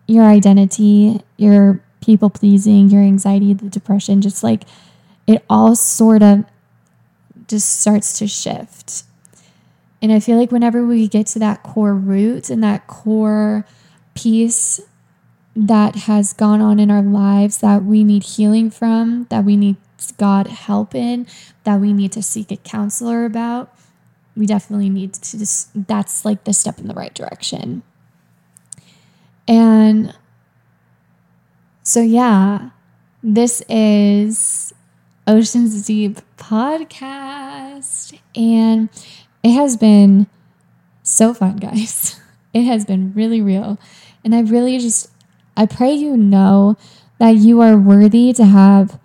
your 0.06 0.24
identity, 0.24 1.20
your 1.36 1.82
people 2.00 2.30
pleasing, 2.30 2.88
your 2.88 3.02
anxiety, 3.02 3.52
the 3.52 3.68
depression, 3.68 4.20
just 4.20 4.42
like 4.42 4.64
it 5.26 5.44
all 5.48 5.76
sort 5.76 6.22
of 6.22 6.44
just 7.46 7.80
starts 7.80 8.18
to 8.18 8.26
shift. 8.26 9.04
And 10.02 10.12
I 10.12 10.20
feel 10.20 10.38
like 10.38 10.50
whenever 10.50 10.86
we 10.86 11.08
get 11.08 11.26
to 11.28 11.38
that 11.40 11.62
core 11.62 11.94
root 11.94 12.48
and 12.48 12.64
that 12.64 12.86
core 12.86 13.66
piece 14.20 14.80
that 15.56 15.96
has 15.96 16.32
gone 16.32 16.60
on 16.60 16.78
in 16.78 16.90
our 16.90 17.02
lives 17.02 17.58
that 17.58 17.84
we 17.84 18.04
need 18.04 18.22
healing 18.22 18.70
from, 18.70 19.26
that 19.30 19.44
we 19.44 19.56
need 19.56 19.76
God 20.16 20.46
help 20.46 20.94
in, 20.94 21.26
that 21.64 21.80
we 21.80 21.92
need 21.92 22.12
to 22.12 22.22
seek 22.22 22.50
a 22.50 22.56
counselor 22.56 23.24
about, 23.24 23.74
we 24.36 24.46
definitely 24.46 24.88
need 24.88 25.14
to 25.14 25.38
just, 25.38 25.70
that's 25.86 26.24
like 26.24 26.44
the 26.44 26.52
step 26.52 26.78
in 26.78 26.86
the 26.86 26.94
right 26.94 27.14
direction. 27.14 27.82
And 29.48 30.14
so, 31.82 32.00
yeah, 32.00 32.70
this 33.22 33.62
is 33.68 34.72
Oceans 35.26 35.86
Deep 35.86 36.20
podcast. 36.36 38.18
And 38.36 38.88
it 39.42 39.52
has 39.52 39.76
been 39.76 40.26
so 41.02 41.34
fun, 41.34 41.56
guys. 41.56 42.16
It 42.52 42.64
has 42.64 42.84
been 42.84 43.12
really 43.14 43.40
real. 43.40 43.78
And 44.24 44.34
I 44.34 44.40
really 44.40 44.78
just, 44.78 45.10
I 45.56 45.66
pray 45.66 45.92
you 45.92 46.16
know 46.16 46.76
that 47.18 47.36
you 47.36 47.60
are 47.60 47.76
worthy 47.76 48.32
to 48.34 48.44
have 48.44 48.98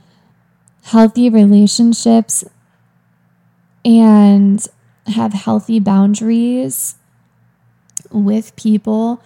healthy 0.83 1.29
relationships 1.29 2.43
and 3.83 4.65
have 5.07 5.33
healthy 5.33 5.79
boundaries 5.79 6.95
with 8.11 8.55
people, 8.55 9.21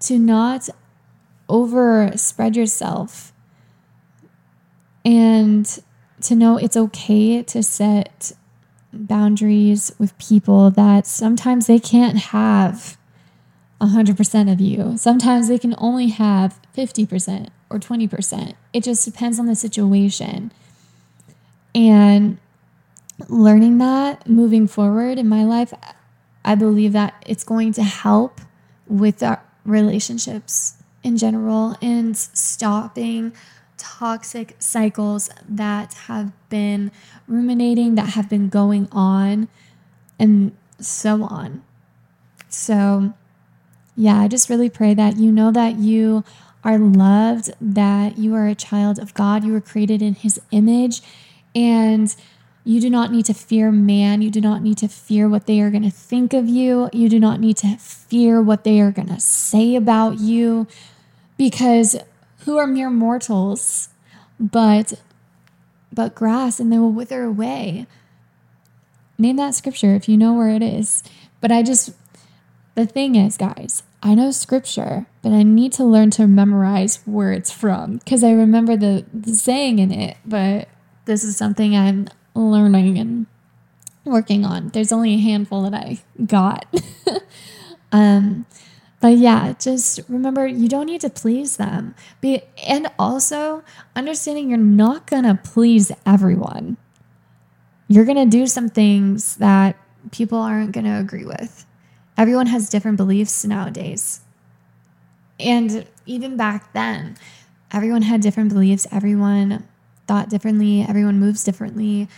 to 0.00 0.18
not 0.18 0.68
overspread 1.48 2.56
yourself, 2.56 3.32
and 5.04 5.80
to 6.22 6.34
know 6.34 6.56
it's 6.56 6.76
okay 6.76 7.42
to 7.42 7.62
set 7.62 8.32
boundaries 8.92 9.92
with 9.98 10.16
people 10.18 10.70
that 10.70 11.06
sometimes 11.06 11.66
they 11.66 11.78
can't 11.78 12.18
have 12.18 12.96
100% 13.82 14.52
of 14.52 14.60
you. 14.60 14.96
Sometimes 14.96 15.48
they 15.48 15.58
can 15.58 15.74
only 15.78 16.08
have 16.08 16.60
50% 16.76 17.48
or 17.68 17.78
20%. 17.78 18.54
It 18.72 18.84
just 18.84 19.04
depends 19.04 19.38
on 19.38 19.46
the 19.46 19.56
situation. 19.56 20.52
And 21.74 22.38
learning 23.28 23.78
that 23.78 24.28
moving 24.28 24.68
forward 24.68 25.18
in 25.18 25.28
my 25.28 25.44
life, 25.44 25.74
I 26.44 26.54
believe 26.54 26.92
that 26.92 27.22
it's 27.26 27.44
going 27.44 27.72
to 27.74 27.82
help 27.82 28.40
with 28.86 29.22
our 29.22 29.42
relationships 29.64 30.76
in 31.02 31.16
general 31.16 31.76
and 31.82 32.16
stopping 32.16 33.32
toxic 33.76 34.54
cycles 34.60 35.28
that 35.48 35.94
have 36.06 36.32
been 36.48 36.92
ruminating, 37.26 37.96
that 37.96 38.10
have 38.10 38.28
been 38.28 38.48
going 38.48 38.88
on, 38.92 39.48
and 40.18 40.56
so 40.78 41.24
on. 41.24 41.62
So, 42.48 43.14
yeah, 43.96 44.20
I 44.20 44.28
just 44.28 44.48
really 44.48 44.70
pray 44.70 44.94
that 44.94 45.16
you 45.18 45.30
know 45.30 45.50
that 45.50 45.76
you 45.76 46.24
are 46.64 46.78
loved, 46.78 47.52
that 47.60 48.18
you 48.18 48.34
are 48.34 48.46
a 48.46 48.54
child 48.54 48.98
of 48.98 49.14
God, 49.14 49.44
you 49.44 49.52
were 49.52 49.60
created 49.60 50.00
in 50.00 50.14
His 50.14 50.40
image, 50.50 51.02
and 51.54 52.14
you 52.64 52.80
do 52.80 52.88
not 52.88 53.10
need 53.10 53.26
to 53.26 53.34
fear 53.34 53.72
man. 53.72 54.22
You 54.22 54.30
do 54.30 54.40
not 54.40 54.62
need 54.62 54.78
to 54.78 54.88
fear 54.88 55.28
what 55.28 55.46
they 55.46 55.60
are 55.60 55.70
going 55.70 55.82
to 55.82 55.90
think 55.90 56.32
of 56.32 56.48
you. 56.48 56.88
You 56.92 57.08
do 57.08 57.18
not 57.18 57.40
need 57.40 57.56
to 57.58 57.76
fear 57.76 58.40
what 58.40 58.64
they 58.64 58.80
are 58.80 58.92
going 58.92 59.08
to 59.08 59.20
say 59.20 59.74
about 59.74 60.20
you 60.20 60.68
because 61.36 61.96
who 62.44 62.58
are 62.58 62.66
mere 62.66 62.90
mortals, 62.90 63.88
but 64.38 64.94
but 65.92 66.14
grass 66.14 66.58
and 66.58 66.72
they 66.72 66.78
will 66.78 66.92
wither 66.92 67.24
away. 67.24 67.86
Name 69.18 69.36
that 69.36 69.54
scripture 69.54 69.94
if 69.94 70.08
you 70.08 70.16
know 70.16 70.32
where 70.32 70.48
it 70.48 70.62
is. 70.62 71.02
But 71.40 71.52
I 71.52 71.62
just 71.62 71.90
the 72.74 72.86
thing 72.86 73.14
is, 73.14 73.36
guys, 73.36 73.82
I 74.02 74.14
know 74.14 74.30
scripture, 74.30 75.06
but 75.22 75.32
I 75.32 75.42
need 75.42 75.72
to 75.74 75.84
learn 75.84 76.10
to 76.12 76.26
memorize 76.26 77.00
where 77.04 77.32
it's 77.32 77.50
from 77.50 77.98
because 77.98 78.24
I 78.24 78.32
remember 78.32 78.76
the, 78.76 79.04
the 79.12 79.34
saying 79.34 79.78
in 79.78 79.92
it, 79.92 80.16
but 80.24 80.68
this 81.04 81.22
is 81.22 81.36
something 81.36 81.76
I'm 81.76 82.08
learning 82.34 82.98
and 82.98 83.26
working 84.04 84.44
on. 84.44 84.68
There's 84.68 84.92
only 84.92 85.14
a 85.14 85.18
handful 85.18 85.62
that 85.62 85.74
I 85.74 86.00
got. 86.24 86.66
um, 87.92 88.46
but 89.00 89.16
yeah, 89.16 89.54
just 89.58 90.00
remember 90.08 90.46
you 90.46 90.68
don't 90.68 90.86
need 90.86 91.00
to 91.02 91.10
please 91.10 91.56
them. 91.56 91.94
Be 92.20 92.42
and 92.66 92.88
also 92.98 93.64
understanding 93.96 94.48
you're 94.48 94.58
not 94.58 95.06
gonna 95.06 95.38
please 95.42 95.92
everyone. 96.06 96.76
You're 97.88 98.04
gonna 98.04 98.26
do 98.26 98.46
some 98.46 98.68
things 98.68 99.36
that 99.36 99.76
people 100.12 100.38
aren't 100.38 100.72
gonna 100.72 101.00
agree 101.00 101.24
with. 101.24 101.66
Everyone 102.16 102.46
has 102.46 102.68
different 102.68 102.96
beliefs 102.96 103.44
nowadays. 103.44 104.20
And 105.40 105.86
even 106.06 106.36
back 106.36 106.72
then, 106.72 107.16
everyone 107.72 108.02
had 108.02 108.20
different 108.20 108.50
beliefs, 108.50 108.86
everyone 108.92 109.66
thought 110.06 110.28
differently, 110.28 110.82
everyone 110.82 111.18
moves 111.18 111.42
differently. 111.42 112.08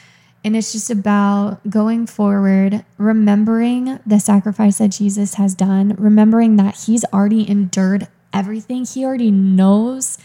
And 0.45 0.55
it's 0.55 0.73
just 0.73 0.91
about 0.91 1.61
going 1.71 2.07
forward, 2.07 2.85
remembering 2.99 3.99
the 4.05 4.21
sacrifice 4.21 4.79
that 4.79 4.89
Jesus 4.89 5.35
has 5.35 5.55
done, 5.55 5.95
remembering 5.97 6.57
that 6.57 6.77
he's 6.85 7.05
already 7.07 7.49
endured 7.49 8.09
everything. 8.33 8.85
He 8.85 9.05
already 9.07 9.31
knows 9.31 10.19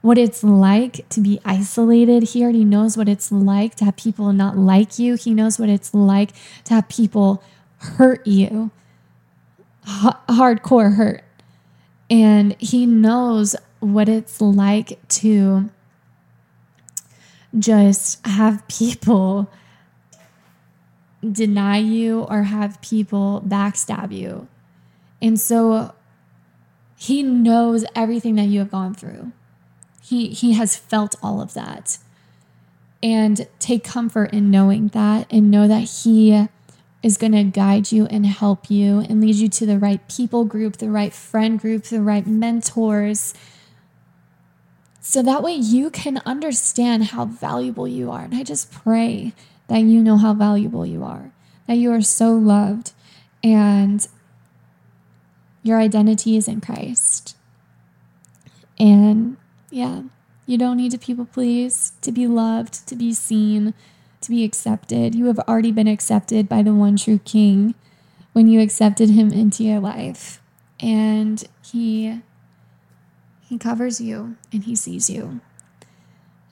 what 0.00 0.18
it's 0.18 0.42
like 0.42 1.08
to 1.10 1.20
be 1.20 1.38
isolated. 1.44 2.30
He 2.30 2.42
already 2.42 2.64
knows 2.64 2.96
what 2.96 3.08
it's 3.08 3.30
like 3.30 3.76
to 3.76 3.84
have 3.84 3.96
people 3.96 4.32
not 4.32 4.56
like 4.56 4.98
you. 4.98 5.14
He 5.14 5.34
knows 5.34 5.58
what 5.58 5.68
it's 5.68 5.94
like 5.94 6.32
to 6.64 6.74
have 6.74 6.88
people 6.88 7.44
hurt 7.78 8.26
you, 8.26 8.70
H- 9.86 10.14
hardcore 10.28 10.94
hurt. 10.94 11.24
And 12.08 12.56
he 12.60 12.86
knows 12.86 13.54
what 13.80 14.08
it's 14.08 14.40
like 14.40 14.98
to 15.08 15.70
just 17.58 18.24
have 18.26 18.66
people 18.68 19.50
deny 21.28 21.78
you 21.78 22.22
or 22.22 22.44
have 22.44 22.80
people 22.80 23.42
backstab 23.46 24.12
you. 24.12 24.48
And 25.20 25.38
so 25.38 25.94
he 26.96 27.22
knows 27.22 27.84
everything 27.94 28.34
that 28.36 28.44
you 28.44 28.58
have 28.60 28.70
gone 28.70 28.94
through. 28.94 29.32
He 30.02 30.28
he 30.28 30.52
has 30.52 30.76
felt 30.76 31.14
all 31.22 31.40
of 31.40 31.54
that. 31.54 31.98
And 33.02 33.48
take 33.58 33.82
comfort 33.84 34.32
in 34.34 34.50
knowing 34.50 34.88
that 34.88 35.26
and 35.30 35.50
know 35.50 35.66
that 35.66 35.88
he 36.02 36.48
is 37.02 37.16
going 37.16 37.32
to 37.32 37.44
guide 37.44 37.90
you 37.92 38.06
and 38.06 38.26
help 38.26 38.70
you 38.70 39.00
and 39.00 39.20
lead 39.20 39.36
you 39.36 39.48
to 39.48 39.66
the 39.66 39.78
right 39.78 40.06
people 40.08 40.44
group, 40.44 40.76
the 40.76 40.90
right 40.90 41.12
friend 41.12 41.58
group, 41.58 41.84
the 41.84 42.02
right 42.02 42.26
mentors. 42.26 43.32
So 45.00 45.22
that 45.22 45.42
way 45.42 45.54
you 45.54 45.90
can 45.90 46.20
understand 46.26 47.04
how 47.04 47.24
valuable 47.24 47.88
you 47.88 48.10
are. 48.10 48.22
And 48.22 48.34
I 48.34 48.42
just 48.42 48.70
pray 48.70 49.32
that 49.68 49.78
you 49.80 50.02
know 50.02 50.18
how 50.18 50.34
valuable 50.34 50.84
you 50.84 51.02
are, 51.02 51.32
that 51.66 51.76
you 51.76 51.90
are 51.92 52.02
so 52.02 52.32
loved, 52.32 52.92
and 53.42 54.06
your 55.62 55.78
identity 55.78 56.36
is 56.36 56.48
in 56.48 56.60
Christ. 56.60 57.36
And 58.78 59.36
yeah, 59.70 60.02
you 60.44 60.58
don't 60.58 60.76
need 60.76 60.90
to 60.90 60.98
people 60.98 61.24
please 61.24 61.92
to 62.02 62.12
be 62.12 62.26
loved, 62.26 62.86
to 62.88 62.96
be 62.96 63.14
seen, 63.14 63.72
to 64.20 64.30
be 64.30 64.44
accepted. 64.44 65.14
You 65.14 65.26
have 65.26 65.38
already 65.40 65.72
been 65.72 65.88
accepted 65.88 66.48
by 66.48 66.62
the 66.62 66.74
one 66.74 66.96
true 66.96 67.18
King 67.18 67.74
when 68.32 68.46
you 68.46 68.60
accepted 68.60 69.10
him 69.10 69.32
into 69.32 69.64
your 69.64 69.80
life. 69.80 70.40
And 70.78 71.42
he 71.64 72.20
he 73.48 73.58
covers 73.58 74.00
you 74.00 74.36
and 74.52 74.64
he 74.64 74.76
sees 74.76 75.10
you. 75.10 75.40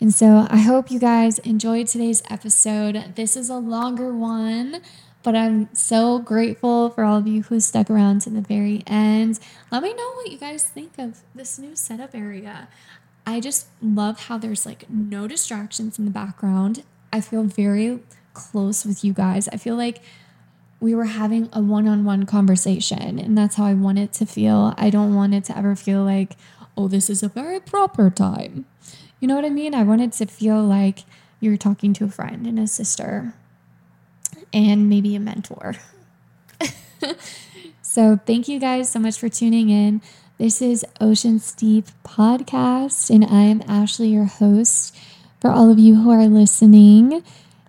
And 0.00 0.14
so 0.14 0.46
I 0.50 0.58
hope 0.58 0.90
you 0.90 0.98
guys 0.98 1.38
enjoyed 1.40 1.86
today's 1.86 2.22
episode. 2.30 3.14
This 3.16 3.36
is 3.36 3.50
a 3.50 3.56
longer 3.56 4.12
one, 4.12 4.80
but 5.22 5.34
I'm 5.34 5.72
so 5.74 6.18
grateful 6.18 6.90
for 6.90 7.04
all 7.04 7.18
of 7.18 7.26
you 7.26 7.42
who 7.42 7.58
stuck 7.60 7.90
around 7.90 8.20
to 8.22 8.30
the 8.30 8.40
very 8.40 8.82
end. 8.86 9.40
Let 9.70 9.82
me 9.82 9.94
know 9.94 10.12
what 10.14 10.30
you 10.30 10.38
guys 10.38 10.64
think 10.64 10.98
of 10.98 11.20
this 11.34 11.58
new 11.58 11.74
setup 11.74 12.14
area. 12.14 12.68
I 13.26 13.40
just 13.40 13.66
love 13.82 14.20
how 14.20 14.38
there's 14.38 14.64
like 14.64 14.88
no 14.88 15.28
distractions 15.28 15.98
in 15.98 16.04
the 16.04 16.10
background. 16.10 16.84
I 17.12 17.20
feel 17.20 17.44
very 17.44 18.00
close 18.34 18.84
with 18.84 19.04
you 19.04 19.12
guys. 19.12 19.48
I 19.48 19.56
feel 19.56 19.76
like 19.76 20.00
we 20.80 20.94
were 20.94 21.06
having 21.06 21.48
a 21.52 21.60
one 21.60 21.88
on 21.88 22.04
one 22.04 22.24
conversation, 22.26 23.18
and 23.18 23.36
that's 23.36 23.56
how 23.56 23.64
I 23.64 23.74
want 23.74 23.98
it 23.98 24.12
to 24.14 24.26
feel. 24.26 24.74
I 24.76 24.90
don't 24.90 25.14
want 25.14 25.34
it 25.34 25.44
to 25.46 25.58
ever 25.58 25.74
feel 25.74 26.04
like, 26.04 26.36
oh, 26.76 26.88
this 26.88 27.10
is 27.10 27.22
a 27.22 27.28
very 27.28 27.60
proper 27.60 28.10
time. 28.10 28.64
You 29.20 29.26
know 29.26 29.34
what 29.34 29.44
I 29.44 29.50
mean? 29.50 29.74
I 29.74 29.82
wanted 29.82 30.12
to 30.14 30.26
feel 30.26 30.62
like 30.62 31.00
you're 31.40 31.56
talking 31.56 31.92
to 31.94 32.04
a 32.04 32.08
friend 32.08 32.46
and 32.46 32.58
a 32.58 32.66
sister 32.66 33.34
and 34.52 34.88
maybe 34.88 35.16
a 35.16 35.20
mentor. 35.20 35.74
so, 37.82 38.18
thank 38.24 38.46
you 38.46 38.60
guys 38.60 38.90
so 38.90 39.00
much 39.00 39.18
for 39.18 39.28
tuning 39.28 39.70
in. 39.70 40.00
This 40.38 40.62
is 40.62 40.86
Ocean 41.00 41.40
Steep 41.40 41.86
Podcast, 42.04 43.10
and 43.10 43.24
I 43.24 43.42
am 43.42 43.60
Ashley, 43.66 44.08
your 44.08 44.26
host. 44.26 44.96
For 45.40 45.50
all 45.50 45.70
of 45.70 45.78
you 45.78 45.94
who 45.94 46.10
are 46.10 46.26
listening, 46.26 47.22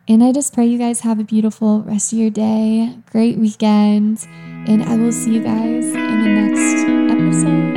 and 0.08 0.24
I 0.24 0.32
just 0.32 0.54
pray 0.54 0.66
you 0.66 0.80
guys 0.80 1.02
have 1.02 1.20
a 1.20 1.24
beautiful 1.24 1.82
rest 1.82 2.12
of 2.12 2.18
your 2.18 2.32
day, 2.32 2.96
great 3.12 3.38
weekend, 3.38 4.28
and 4.68 4.84
I 4.84 4.96
will 4.98 5.12
see 5.12 5.36
you 5.36 5.44
guys 5.44 5.86
in 5.86 5.94
the 5.94 6.30
next 6.30 7.14
episode. 7.14 7.69